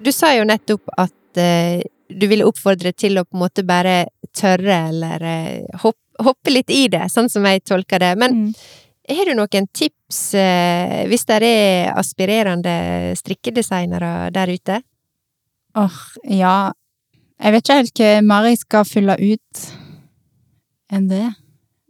[0.07, 4.05] Du sa jo nettopp at eh, du ville oppfordre til å på en måte bare
[4.37, 8.12] tørre eller eh, hoppe, hoppe litt i det, sånn som jeg tolker det.
[8.21, 8.53] Men mm.
[9.19, 12.77] har du noen tips eh, hvis det er aspirerende
[13.19, 14.79] strikkedesignere der ute?
[15.77, 15.99] Åh,
[16.33, 16.55] ja
[17.37, 19.66] Jeg vet ikke helt hva mer jeg skal fylle ut
[20.95, 21.27] enn det.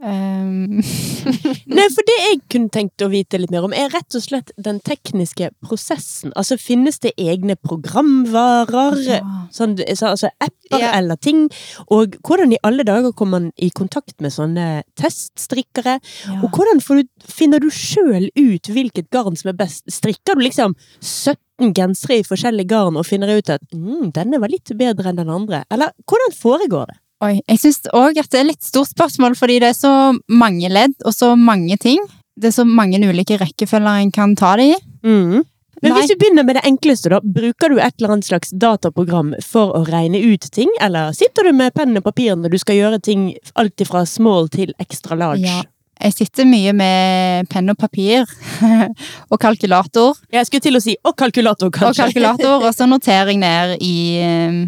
[0.06, 0.78] Um,
[1.76, 4.52] Nei, for det jeg kunne tenkt å vite litt mer om, er rett og slett
[4.62, 6.30] den tekniske prosessen.
[6.38, 9.00] Altså, finnes det egne programvarer?
[9.02, 9.20] ja.
[9.54, 10.92] Sånn, altså apper Ja.
[10.98, 11.48] eller ting.
[11.90, 15.98] Og hvordan i alle dager kommer man i kontakt med sånne teststrikkere?
[16.26, 16.38] Ja.
[16.42, 19.84] Og hvordan får du, finner du sjøl ut hvilket garn som er best?
[19.90, 24.52] Strikker du liksom 17 gensere i forskjellige garn og finner ut at mm, denne var
[24.52, 25.64] litt bedre enn den andre?
[25.72, 26.98] Eller hvordan foregår det?
[27.24, 29.92] Oi, jeg syns òg at det er litt stort spørsmål, fordi det er så
[30.28, 32.02] mange ledd og så mange ting.
[32.36, 34.80] Det er så mange ulike rekkefølger en kan ta det i.
[35.06, 35.46] Mm.
[35.82, 36.00] Men Nei.
[36.00, 37.20] hvis vi begynner med det enkleste, da.
[37.20, 41.56] Bruker du et eller annet slags dataprogram for å regne ut ting, eller sitter du
[41.56, 45.44] med penn og papir når du skal gjøre ting alt fra small til extra large?
[45.44, 45.64] Ja.
[45.96, 48.28] Jeg sitter mye med penn og papir
[49.32, 50.18] og kalkulator.
[50.32, 51.88] Jeg skulle til å si og kalkulator, kanskje.
[51.88, 54.58] Og kalkulator, og så noterer jeg ned i, eh,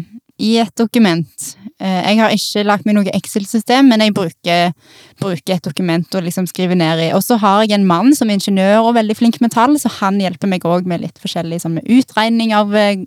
[0.41, 1.51] i et dokument.
[1.79, 4.73] Eh, Jeg har ikke lagt meg noe Excel-system, men jeg bruker,
[5.21, 7.09] bruker et dokument og liksom skriver ned i.
[7.15, 9.91] Og så har jeg en mann som er ingeniør og veldig flink med tall, så
[10.01, 13.05] han hjelper meg òg med litt forskjellig sånn med utregning av eh,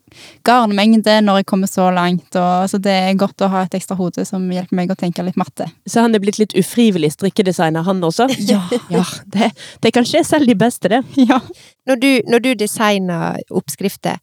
[0.49, 2.29] garnmengde når jeg kommer så langt.
[2.39, 5.25] Og, så det er godt å ha et ekstra hode som hjelper meg å tenke
[5.27, 5.69] litt matte.
[5.87, 8.29] Så han er blitt litt ufrivillig strikkedesigner, han også?
[8.53, 9.05] Ja, Ja,
[9.37, 9.53] det,
[9.85, 11.03] det kan skje selv de beste, det.
[11.21, 11.39] ja.
[11.89, 14.19] Når du, når du designer oppskrifter,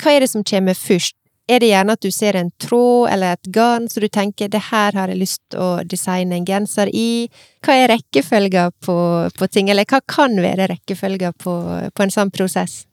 [0.00, 1.14] hva er det som kommer først?
[1.44, 4.70] Er det gjerne at du ser en tråd eller et garn, så du tenker 'det
[4.70, 7.28] her har jeg lyst til å designe en genser i'?
[7.60, 8.96] Hva er rekkefølga på,
[9.28, 11.54] på ting, eller hva kan være rekkefølga på,
[11.92, 12.86] på en sånn prosess?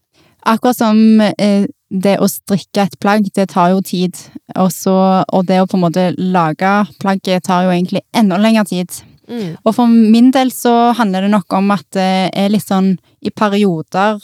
[0.44, 4.18] Akkurat som eh, det å strikke et plagg, det tar jo tid.
[4.56, 4.92] Også,
[5.24, 8.90] og det å på en måte lage plagget tar jo egentlig enda lengre tid.
[9.30, 9.56] Mm.
[9.64, 13.30] Og for min del så handler det nok om at det er litt sånn i
[13.30, 14.20] perioder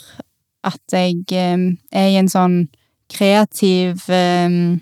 [0.66, 2.66] at jeg eh, er i en sånn
[3.12, 4.78] kreativ eh,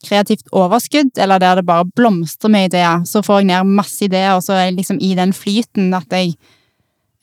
[0.00, 4.32] kreativt overskudd, eller der det bare blomstrer med ideer, så får jeg ned masse ideer,
[4.36, 6.34] og så er jeg liksom i den flyten at jeg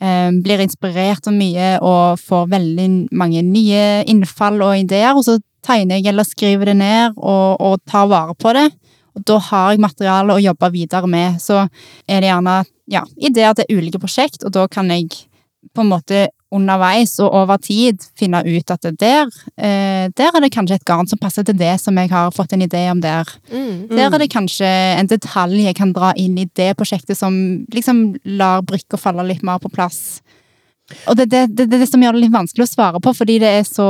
[0.02, 5.39] eh, blir inspirert av mye og får veldig mange nye innfall og ideer, og så
[5.65, 8.70] tegner jeg eller skriver det ned og, og tar vare på det.
[9.17, 11.39] Og da har jeg materiale å jobbe videre med.
[11.41, 11.63] Så
[12.06, 12.60] er det gjerne
[12.93, 15.10] ja, ideer til ulike prosjekt, og da kan jeg
[15.74, 19.28] på en måte underveis og over tid finne ut at der,
[19.60, 22.54] eh, der er det kanskje et garn som passer til det som jeg har fått
[22.56, 23.28] en idé om der.
[23.52, 23.90] Mm.
[23.92, 28.16] Der er det kanskje en detalj jeg kan dra inn i det prosjektet som liksom
[28.40, 30.22] lar brikka falle litt mer på plass.
[31.08, 33.14] Og det er det, det, det, det som gjør det litt vanskelig å svare på,
[33.14, 33.88] fordi det er så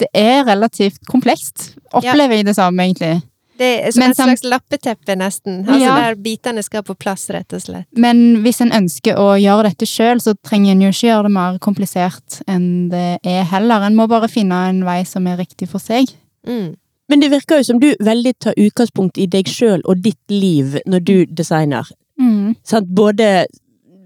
[0.00, 3.20] Det er relativt komplekst, opplever jeg det som, egentlig.
[3.60, 5.62] Det er som et slags lappeteppe, nesten.
[5.66, 5.96] Altså Ja.
[6.00, 7.86] Der bitene skal på plass, rett og slett.
[7.92, 11.34] Men hvis en ønsker å gjøre dette sjøl, så trenger en jo ikke gjøre det
[11.36, 13.84] mer komplisert enn det er heller.
[13.84, 16.08] En må bare finne en vei som er riktig for seg.
[16.46, 16.76] Mm.
[17.10, 20.78] Men det virker jo som du veldig tar utgangspunkt i deg sjøl og ditt liv
[20.86, 21.88] når du designer.
[22.20, 22.54] Mm.
[22.64, 22.88] Sant?
[22.94, 23.46] Både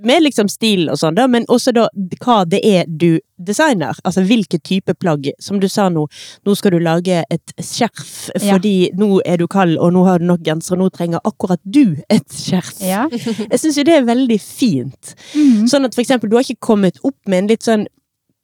[0.05, 1.89] med liksom stil og sånn, da, men også da
[2.23, 3.97] hva det er du designer.
[4.07, 5.31] Altså hvilke type plagg.
[5.43, 6.07] Som du sa nå,
[6.47, 8.55] nå skal du lage et skjerf Ja.
[8.55, 11.61] fordi nå er du kald, og nå har du nok genser, og nå trenger akkurat
[11.65, 12.79] du et skjerf.
[12.85, 13.07] Ja.
[13.51, 15.15] Jeg syns jo det er veldig fint.
[15.35, 15.67] Mm.
[15.69, 17.87] Sånn at for eksempel, du har ikke kommet opp med en litt sånn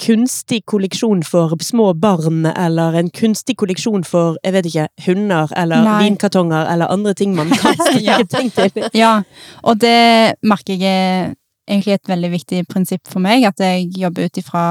[0.01, 5.85] kunstig kolleksjon for små barn, eller en kunstig kolleksjon for, jeg vet ikke, hunder, eller
[5.85, 5.99] Nei.
[6.07, 8.17] vinkartonger, eller andre ting man kan Ja.
[8.25, 8.87] stikke til.
[8.97, 9.19] Ja,
[9.63, 11.35] og det merker jeg
[11.71, 14.65] egentlig et veldig viktig prinsipp for meg, at jeg jobber ut ifra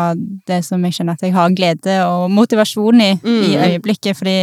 [0.50, 3.18] det som jeg kjenner at jeg har glede og motivasjon i i
[3.56, 3.64] Mm.
[3.66, 4.38] øyeblikket, fordi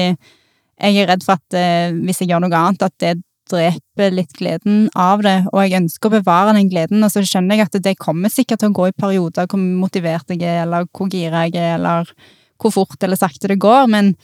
[0.81, 3.15] jeg er redd for at eh, hvis jeg gjør noe annet, at det
[3.49, 7.57] dreper litt gleden av det, og jeg ønsker å bevare den gleden, og så skjønner
[7.57, 10.89] jeg at det kommer sikkert til å gå i perioder hvor motivert jeg er, eller
[10.91, 12.11] hvor gira jeg er, eller
[12.59, 14.17] hvor fort eller sakte det går, men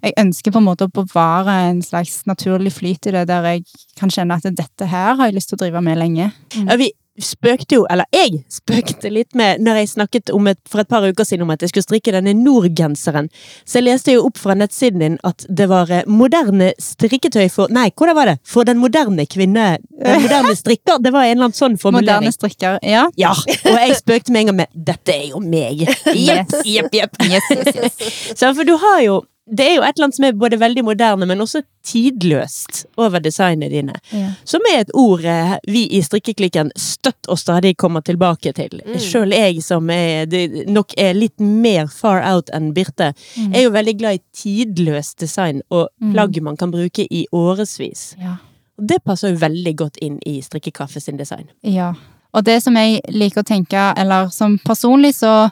[0.00, 3.64] jeg ønsker på en måte å bevare en slags naturlig flyt i det, der jeg
[3.98, 6.30] kan kjenne at dette her har jeg lyst til å drive med lenge.
[6.54, 6.92] Ja, vi
[7.24, 11.04] spøkte jo, eller jeg spøkte litt med når jeg snakket om et, for et par
[11.06, 13.30] uker siden om at jeg skulle strikke denne Nord-genseren.
[13.64, 17.72] Så jeg leste jo opp fra nettsiden din at det var eh, moderne strikketøy for
[17.74, 18.36] Nei, hvordan var det?
[18.48, 19.70] For den moderne kvinne.
[19.98, 21.00] Den moderne strikker.
[21.04, 22.28] Det var en eller annen sånn formulering.
[22.28, 23.06] Moderne strikker, ja.
[23.18, 25.84] Ja, og jeg spøkte med en gang med 'dette er jo meg'.
[26.14, 27.18] Jepp, jepp, jepp.
[27.24, 28.38] Yes, yes, yes.
[28.38, 30.82] Så for du har jo Det er jo et eller annet som er både veldig
[30.84, 33.94] moderne, men også tidløst over designene dine.
[34.12, 34.30] Ja.
[34.48, 38.80] Som er et ord eh, vi i strikkeklikken støtt og stadig kommer tilbake til.
[38.84, 38.98] Mm.
[39.02, 40.26] Sjøl jeg som er,
[40.68, 43.54] nok er litt mer far out enn Birte, Mm.
[43.54, 46.12] er jo veldig glad i tidløst design og Mm.
[46.12, 48.14] plagg man kan bruke i årevis.
[48.18, 48.36] Ja.
[48.78, 51.48] Og det passer jo veldig godt inn i strikkekaffe sin design.
[51.62, 51.94] Ja.
[52.34, 55.50] Og det som jeg liker å tenke, eller som personlig så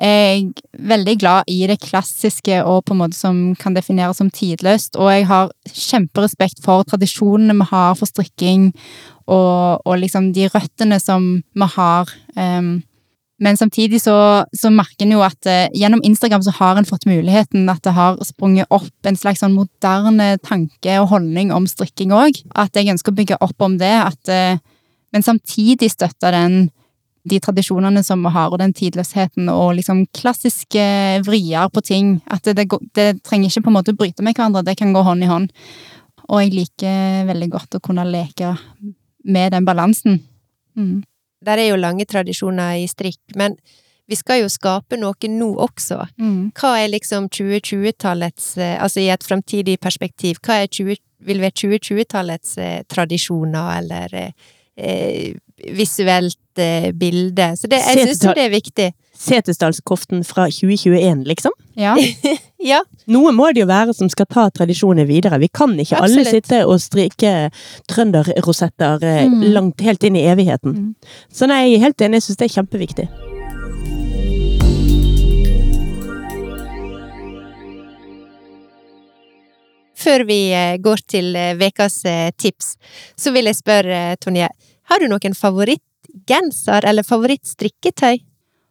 [0.00, 0.48] er
[0.80, 4.96] veldig glad i det klassiske og på en måte som kan defineres som tidløst.
[4.96, 8.70] Og jeg har kjemperespekt for tradisjonene vi har for strikking,
[9.30, 12.10] og, og liksom de røttene som vi har.
[12.34, 12.80] Um,
[13.40, 14.16] men samtidig så,
[14.52, 17.94] så merker en jo at uh, gjennom Instagram så har en fått muligheten at det
[17.96, 22.42] har sprunget opp en slags sånn moderne tanke og holdning om strikking òg.
[22.58, 23.94] At jeg ønsker å bygge opp om det.
[24.10, 24.60] At, uh,
[25.14, 26.68] men samtidig støtte den
[27.28, 30.84] de tradisjonene som vi har, og den tidløsheten og liksom klassiske
[31.26, 32.14] vrier på ting.
[32.30, 35.04] At det, det, det trenger ikke på en måte bryte med hverandre, det kan gå
[35.04, 35.52] hånd i hånd.
[36.30, 38.54] Og jeg liker veldig godt å kunne leke
[39.24, 40.20] med den balansen.
[40.78, 41.02] Mm.
[41.44, 43.56] Der er jo lange tradisjoner i strikk, men
[44.10, 46.00] vi skal jo skape noe nå også.
[46.18, 46.50] Mm.
[46.58, 51.56] Hva er liksom 2020-tallets eh, Altså i et fremtidig perspektiv, hva er 20, vil være
[51.62, 55.38] 2020-tallets eh, tradisjoner, eller eh, eh,
[55.76, 57.52] visuelt eh, bilde?
[57.56, 58.88] Så det, jeg syns jo det er viktig.
[59.20, 61.52] Setesdalskoften fra 2021, liksom.
[61.76, 61.96] Ja.
[62.60, 65.38] Ja, Noe må det jo være som skal ta tradisjonen videre.
[65.40, 67.48] Vi kan ikke alle sitte og strikke
[67.88, 69.42] trønderrosetter eh, Mm.
[69.54, 70.76] langt helt inn i evigheten.
[70.76, 70.94] Mm.
[71.32, 73.08] Så nei, jeg er helt enig, jeg syns det er kjempeviktig.
[80.00, 82.74] Før vi eh, går til ukas eh, tips,
[83.20, 84.48] så vil jeg spørre, Tonje,
[84.90, 88.18] har du noen favorittgenser eller favorittstrikketøy?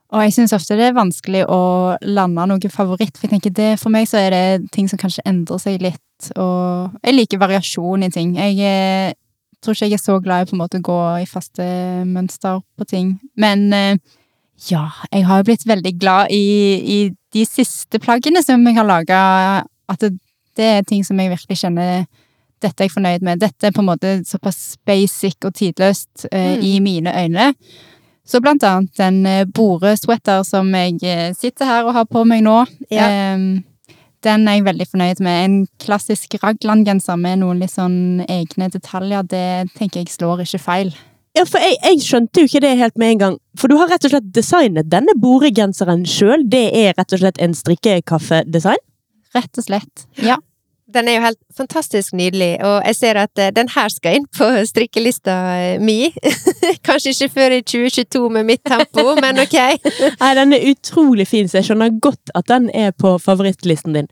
[0.10, 1.62] Og jeg syns ofte det er vanskelig å
[2.02, 5.26] lande noe favoritt, for jeg tenker det, for meg så er det ting som kanskje
[5.30, 8.34] endrer seg litt, og jeg liker variasjon i ting.
[8.40, 9.14] Jeg eh,
[9.62, 11.68] tror ikke jeg er så glad i på en måte å gå i faste
[12.10, 13.14] mønster på ting.
[13.38, 14.02] Men eh,
[14.72, 16.42] ja, jeg har jo blitt veldig glad i,
[16.82, 17.00] i
[17.36, 19.22] de siste plaggene som jeg har laga,
[19.94, 20.16] at det,
[20.58, 22.08] det er ting som jeg virkelig kjenner
[22.62, 23.40] dette er jeg fornøyd med.
[23.40, 26.64] Dette er på en måte såpass basic og tidløst eh, Mm.
[26.66, 27.54] i mine øyne.
[28.30, 32.44] Så blant annet en eh, boresweater som jeg eh, sitter her og har på meg
[32.46, 32.60] nå.
[32.92, 33.08] Ja.
[33.34, 33.64] Em,
[34.22, 35.44] Den er jeg veldig fornøyd med.
[35.46, 40.90] En klassisk raglan-genser med noen litt sånn egne detaljer, det tenker jeg slår ikke feil.
[41.38, 43.38] Ja, for jeg, jeg skjønte jo ikke det helt med en gang.
[43.56, 46.44] For du har rett og slett designet denne boregenseren sjøl.
[46.52, 48.82] Det er rett og slett en strikkekaffedesign?
[49.38, 50.06] Rett og slett.
[50.26, 50.36] Ja.
[50.90, 54.26] Den er jo helt fantastisk nydelig, og jeg ser at eh, den her skal inn
[54.34, 56.10] på strikkelista eh, mi.
[56.88, 59.58] Kanskje ikke før i 2022 med mitt tempo, men ok.
[59.86, 64.10] Nei, den er utrolig fin, så jeg skjønner godt at den er på favorittlisten din.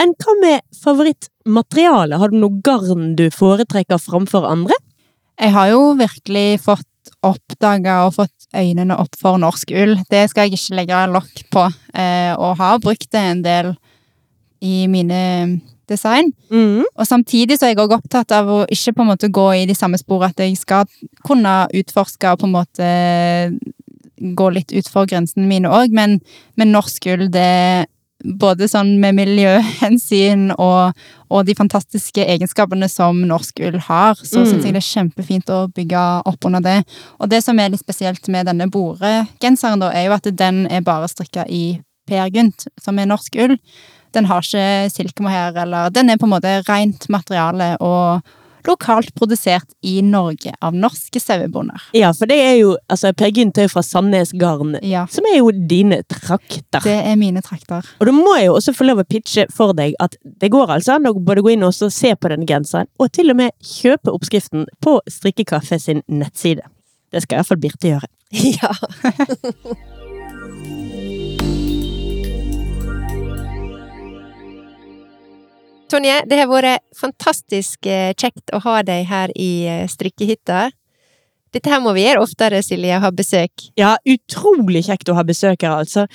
[0.00, 2.20] Enn hva med favorittmateriale?
[2.22, 4.78] Har du noe garn du foretrekker framfor andre?
[5.42, 6.88] Jeg har jo virkelig fått
[7.26, 9.96] oppdaga og fått øynene opp for norsk ull.
[10.10, 11.66] Det skal jeg ikke legge lokk på,
[11.98, 13.74] eh, og har brukt det en del
[14.62, 15.20] i mine
[15.88, 16.32] design.
[16.50, 16.82] Mm.
[16.96, 19.66] Og samtidig så er jeg også opptatt av å ikke på en måte gå i
[19.66, 20.86] de samme sporene, at jeg skal
[21.26, 22.90] kunne utforske og på en måte
[24.22, 26.20] gå litt utfor grensene mine òg, men,
[26.56, 27.88] men norsk ull, det
[28.38, 30.92] både sånn med miljøhensyn og,
[31.26, 34.46] og de fantastiske egenskapene som norsk ull har, så Mm.
[34.46, 36.84] syns jeg det er kjempefint å bygge opp under det.
[37.18, 40.86] Og det som er litt spesielt med denne boregenseren, da, er jo at den er
[40.86, 43.56] bare strikka i Per Gynt, som er norsk ull.
[44.12, 48.20] Den har ikke silkemohair, eller Den er på en måte rent materiale og
[48.62, 51.80] lokalt produsert i Norge av norske sauebonder.
[51.98, 55.26] Ja, for det er jo altså Per Gynt er jo fra Sandnes Garn, Ja, som
[55.26, 56.78] er jo dine trakter.
[56.84, 57.82] det er mine trakter.
[57.98, 60.70] Og da må jeg jo også få lov å pitche for deg at det går
[60.76, 63.50] altså an å både gå inn og se på den genseren, og til og med
[63.66, 66.62] kjøpe oppskriften på Strikkekaffe sin nettside.
[67.12, 68.06] Det skal iallfall Birte gjøre.
[68.30, 68.70] Ja.
[75.92, 80.70] Tonje, det har vært fantastisk eh, kjekt å ha deg her i eh, strikkehytta.
[81.52, 83.66] Dette her må vi gjøre oftere, Silje, ha besøk.
[83.76, 86.06] Ja, utrolig kjekt å ha besøkere, altså.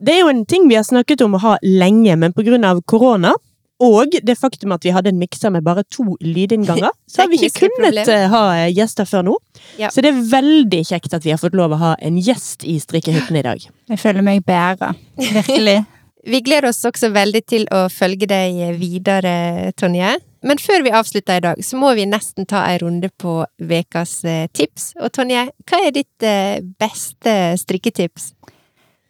[0.00, 2.64] Det er jo en ting vi har snakket om å ha lenge, men på grunn
[2.64, 3.34] av korona
[3.84, 7.38] og det faktum at vi hadde en mikser med bare to lydinnganger, så har vi
[7.38, 9.36] ikke kunnet eh, ha gjester før nå.
[9.78, 9.92] Ja.
[9.92, 12.78] Så det er veldig kjekt at vi har fått lov å ha en gjest i
[12.82, 13.68] strikkehytten i dag.
[13.92, 14.94] Jeg føler meg bedre.
[15.20, 15.82] Virkelig.
[16.26, 20.16] Vi gleder oss også veldig til å følge deg videre, Tonje.
[20.46, 24.20] Men før vi avslutter i dag, så må vi nesten ta en runde på ukas
[24.26, 24.92] eh, tips.
[25.02, 28.32] Og Tonje, hva er ditt eh, beste strikketips?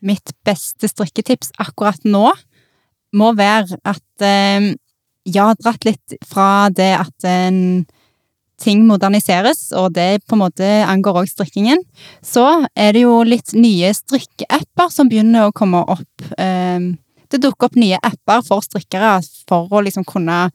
[0.05, 2.31] Mitt beste strikketips akkurat nå
[3.17, 4.73] må være at eh,
[5.29, 7.61] jeg har dratt litt fra det at en
[8.59, 11.85] ting moderniseres, og det på en måte angår også strikkingen,
[12.25, 16.27] så er det jo litt nye strikkeapper som begynner å komme opp.
[16.39, 16.91] Eh,
[17.29, 20.49] det dukker opp nye apper for strikkere for å liksom kunne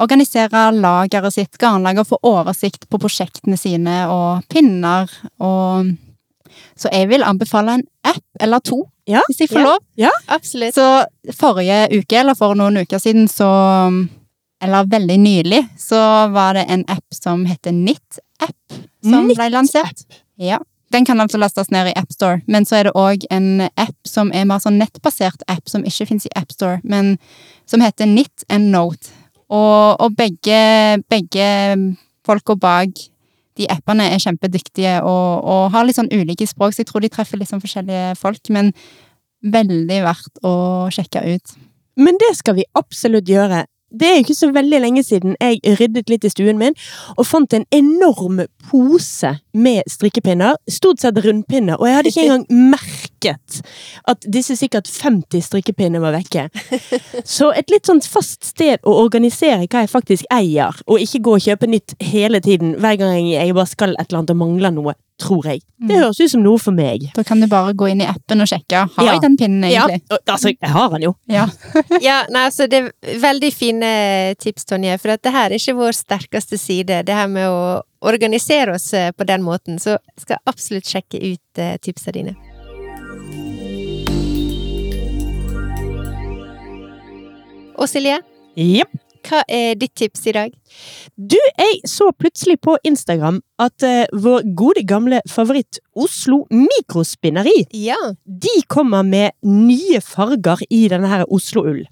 [0.00, 5.10] organisere lageret sitt, garnlager, få oversikt på prosjektene sine og pinner
[5.42, 5.94] og
[6.78, 9.64] Så jeg vil anbefale en app eller to, Ja, hvis jeg får ja.
[9.66, 9.78] lov.
[10.30, 10.74] Absolutt.
[10.74, 13.48] Så forrige uke, eller for noen uker siden, så
[14.64, 15.98] Eller veldig nylig, så
[16.32, 20.06] var det en app som heter Nit-app, som ble lansert.
[20.40, 20.60] Ja.
[20.94, 24.30] Den kan altså lastes ned i AppStore, men så er det òg en app som
[24.32, 27.16] er mer sånn nettbasert app, som ikke fins i AppStore, men
[27.66, 29.10] som heter Nit and Note.
[29.50, 30.60] Og, og begge,
[31.10, 31.48] begge
[32.24, 33.02] folka bak
[33.58, 37.10] de appene er kjempedyktige og, og har litt sånn ulike språk, så jeg tror de
[37.12, 38.72] treffer litt sånn forskjellige folk, men
[39.44, 40.54] veldig verdt å
[40.94, 41.54] sjekke ut.
[42.00, 43.64] Men det skal vi absolutt gjøre.
[43.94, 46.74] Det er jo ikke så veldig lenge siden jeg ryddet litt i stuen min
[47.14, 50.58] og fant en enorm pose med strikkepinner.
[50.68, 53.13] Stort sett rundpinner, og jeg hadde ikke engang merket
[54.10, 56.48] at disse sikkert 50 strikkepinner var vekke.
[57.36, 61.36] Så et litt sånn fast sted å organisere hva jeg faktisk eier, og ikke gå
[61.38, 64.74] og kjøpe nytt hele tiden hver gang jeg bare skal et eller annet og mangler
[64.74, 65.60] noe, tror jeg.
[65.84, 67.04] Det høres ut som noe for meg.
[67.14, 68.84] Da kan du bare gå inn i appen og sjekke.
[68.96, 69.12] Har Ja.
[69.14, 70.00] jeg den pinnen, egentlig?
[70.10, 70.18] Ja.
[70.34, 71.14] altså, jeg har den jo.
[71.30, 71.46] Ja.
[72.02, 73.90] Ja, nei, altså det er veldig fine
[74.42, 77.82] tips, Tonje, for at det her er ikke vår sterkeste side, det her med å
[78.04, 82.34] organisere oss eh, på den måten, så jeg skal absolutt sjekke ut tipsene tipsa dine.
[87.74, 88.20] Og Silje,
[88.54, 88.92] Yep.
[89.26, 90.52] hva er ditt tips i dag?
[91.16, 97.98] Du, jeg så plutselig på Instagram at uh, vår gode gamle favoritt Oslo Mikrospinneri Ja,
[98.26, 101.82] de kommer med nye farger i denne her Oslo-ull.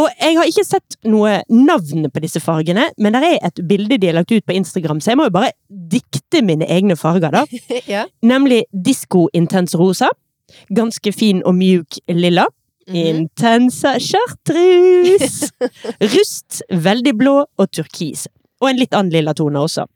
[0.00, 3.98] Og jeg har ikke sett noe navn på disse fargene, men det er et bilde
[4.00, 7.34] de har lagt ut på Instagram, så jeg må jo bare dikte mine egne farger,
[7.34, 7.44] da.
[7.90, 8.06] ja.
[8.24, 10.08] Nemlig Disko Intens Rosa.
[10.72, 12.46] Ganske fin og mjuk lilla.
[12.88, 12.96] Mhm.
[12.96, 15.50] Intensa chartreuse.
[16.14, 18.26] Rust, veldig blå og turkis.
[18.62, 19.86] Og en litt annen lilla tone også.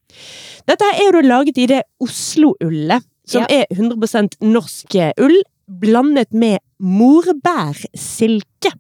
[0.67, 3.63] Dette her er jo laget i det Oslo-ullet, som Ja.
[3.63, 8.73] er 100% norsk ull, blandet med morbærsilke.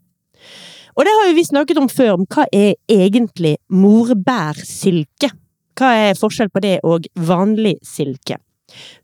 [0.96, 5.30] Og det har vi snakket om før, om hva er egentlig morbærsilke?
[5.76, 8.38] Hva er forskjell på det og vanlig silke?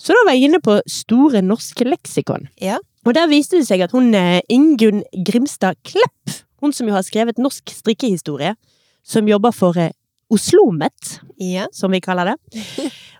[0.00, 2.48] Så da var jeg inne på Store norske leksikon.
[2.60, 2.78] Ja.
[3.06, 7.02] Og der viste det seg at hun eh, Ingunn Grimstad Klepp, hun som jo har
[7.06, 8.54] skrevet norsk strikkehistorie,
[9.02, 9.90] som jobber for eh,
[10.32, 11.66] Oslomet, Ja.
[11.76, 12.62] som vi kaller det.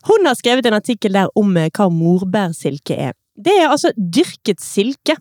[0.09, 3.13] Hun har skrevet en artikkel der om eh, hva morbærsilke er.
[3.37, 5.17] Det er altså dyrket silke,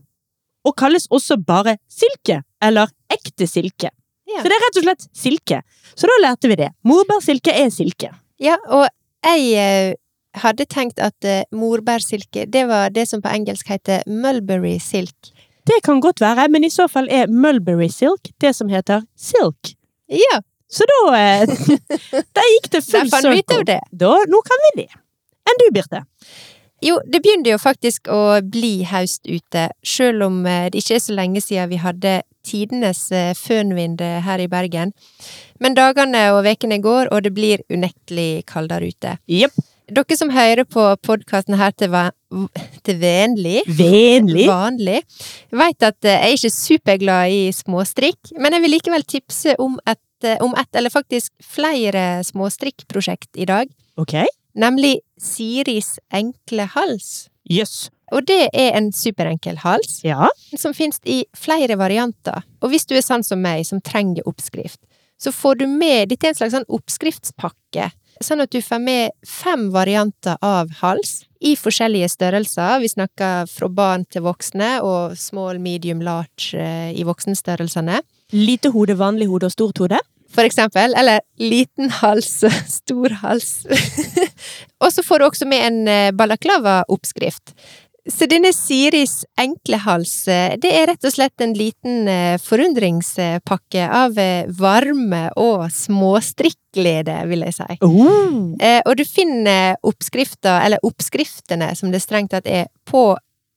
[0.64, 3.90] og kalles også bare silke, eller ekte silke.
[4.30, 4.40] Ja.
[4.44, 5.62] Så det er rett og slett silke.
[5.98, 6.70] Så da lærte vi det.
[6.88, 8.12] Morbærsilke er silke.
[8.40, 8.86] Ja, og
[9.26, 9.98] jeg
[10.40, 15.32] hadde tenkt at eh, morbærsilke, det var det som på engelsk heter mulberry silk.
[15.68, 19.76] Det kan godt være, men i så fall er mulberry silk det som heter silk.
[20.12, 21.48] Ja, Så da eh,
[22.36, 23.82] Der gikk det full vi ut av det.
[23.92, 24.90] Da, nå kan vi det.
[25.50, 26.06] Enn du, Birte?
[26.82, 31.04] Jo, det begynner jo faktisk å bli høst ute, selv om eh, det ikke er
[31.04, 32.14] så lenge siden vi hadde
[32.48, 34.96] tidenes eh, fønvind her i Bergen.
[35.60, 39.18] Men dagene og ukene går, og det blir unektelig kaldere ute.
[39.30, 39.60] Jepp.
[39.92, 42.06] Dere som hører på podkasten her til, va
[42.86, 44.46] til venlig Venlig?
[44.48, 45.02] vanlig,
[45.52, 49.76] vet at eh, jeg er ikke superglad i småstrikk, men jeg vil likevel tipse om
[49.92, 53.68] et, eh, om et eller faktisk flere småstrikkprosjekt i dag,
[54.00, 54.16] Ok.
[54.56, 57.28] nemlig Siris enkle hals.
[57.52, 57.90] Jøss.
[58.16, 60.30] Og det er en superenkel hals, Ja.
[60.56, 62.44] som finnes i flere varianter.
[62.62, 64.80] Og hvis du er sånn som meg, som trenger oppskrift,
[65.20, 67.92] så får du med Dette er en slags sånn oppskriftspakke.
[68.22, 72.80] Sånn at du får med fem varianter av hals i forskjellige størrelser.
[72.84, 78.02] Vi snakker fra barn til voksne, og small, medium, large eh, i voksenstørrelsene.
[78.38, 80.00] Lite hode, vanlig hode og stort hode.
[80.32, 80.94] For eksempel.
[80.98, 82.44] Eller liten hals,
[82.80, 83.54] stor hals.
[84.84, 87.56] og så får du også med en eh, balaklava-oppskrift.
[88.10, 93.84] Så denne Siris enkle hals, eh, det er rett og slett en liten eh, forundringspakke
[93.94, 97.78] av eh, varme og småstrikklede, vil jeg si.
[97.86, 98.58] Oh.
[98.58, 103.12] Og du finner oppskrifter, eller oppskriftene som det strengt tatt er, på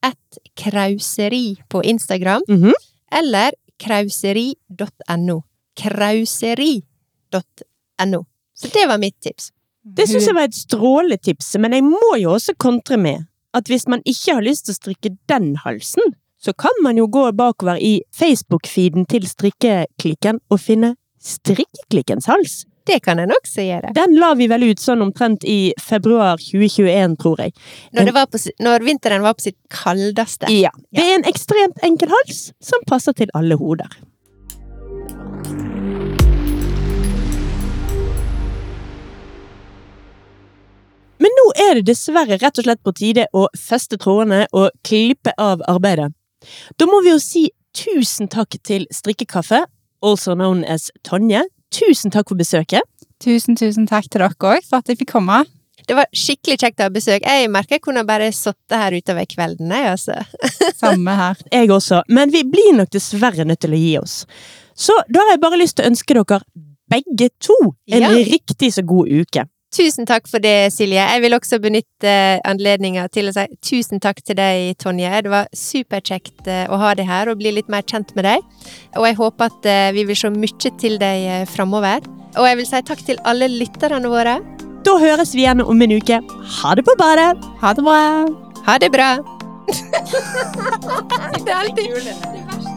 [0.05, 2.73] et krauseri på Instagram, Mhm.
[3.13, 5.41] eller krauseri.no.
[5.75, 8.25] Krauseri.no.
[8.55, 9.51] Så det var mitt tips.
[9.85, 13.25] Det syns jeg var et strålende tips, men jeg må jo også kontre med
[13.55, 17.07] at hvis man ikke har lyst til å strikke den halsen, så kan man jo
[17.09, 20.95] gå bakover i Facebook-feeden til Strikkeklikken og finne
[21.25, 22.65] Strikkeklikkens hals.
[22.85, 23.95] Det kan en også gjøre.
[23.97, 27.55] Den la vi vel ut sånn omtrent i februar 2021, tror jeg.
[27.97, 30.53] Når, det var på, når vinteren var på sitt kaldeste.
[30.53, 30.75] Ja.
[30.93, 33.89] Det er en ekstremt enkel hals som passer til alle hoder.
[41.55, 46.13] Er det dessverre rett og slett på tide å feste trådene og klippe av arbeidet.
[46.79, 49.65] Da må vi jo si tusen takk til Strikkekaffe,
[50.05, 51.45] also known as Tonje.
[51.75, 52.83] Tusen takk for besøket.
[53.23, 55.45] Tusen, tusen takk til dere òg for at jeg fikk komme.
[55.89, 57.25] Det var skikkelig kjekt å ha besøk.
[57.27, 60.21] Jeg merker jeg kunne bare sittet her utover kvelden, jeg, altså.
[60.83, 61.41] Samme her.
[61.53, 64.23] Jeg også, men vi blir nok dessverre nødt til å gi oss.
[64.75, 66.41] Så da har jeg bare lyst til å ønske dere
[66.91, 67.57] begge to
[67.91, 68.13] en Ja.
[68.17, 69.45] riktig så god uke.
[69.75, 71.03] Tusen takk for det, Silje.
[71.03, 72.11] Jeg vil også benytte
[72.47, 75.11] anledninga til å si tusen takk til deg, Tonje.
[75.27, 78.45] Det var superkjekt eh, å ha deg her og bli litt mer kjent med deg.
[78.95, 82.07] Og jeg håper at eh, vi vil se mye til deg eh, framover.
[82.39, 84.39] Og jeg vil si takk til alle lytterne våre.
[84.87, 86.21] Da høres vi igjen om en uke.
[86.61, 87.35] Ha det på badet!
[87.65, 87.99] Ha det bra!
[88.69, 89.11] Ha det bra!
[91.41, 92.74] det er alltid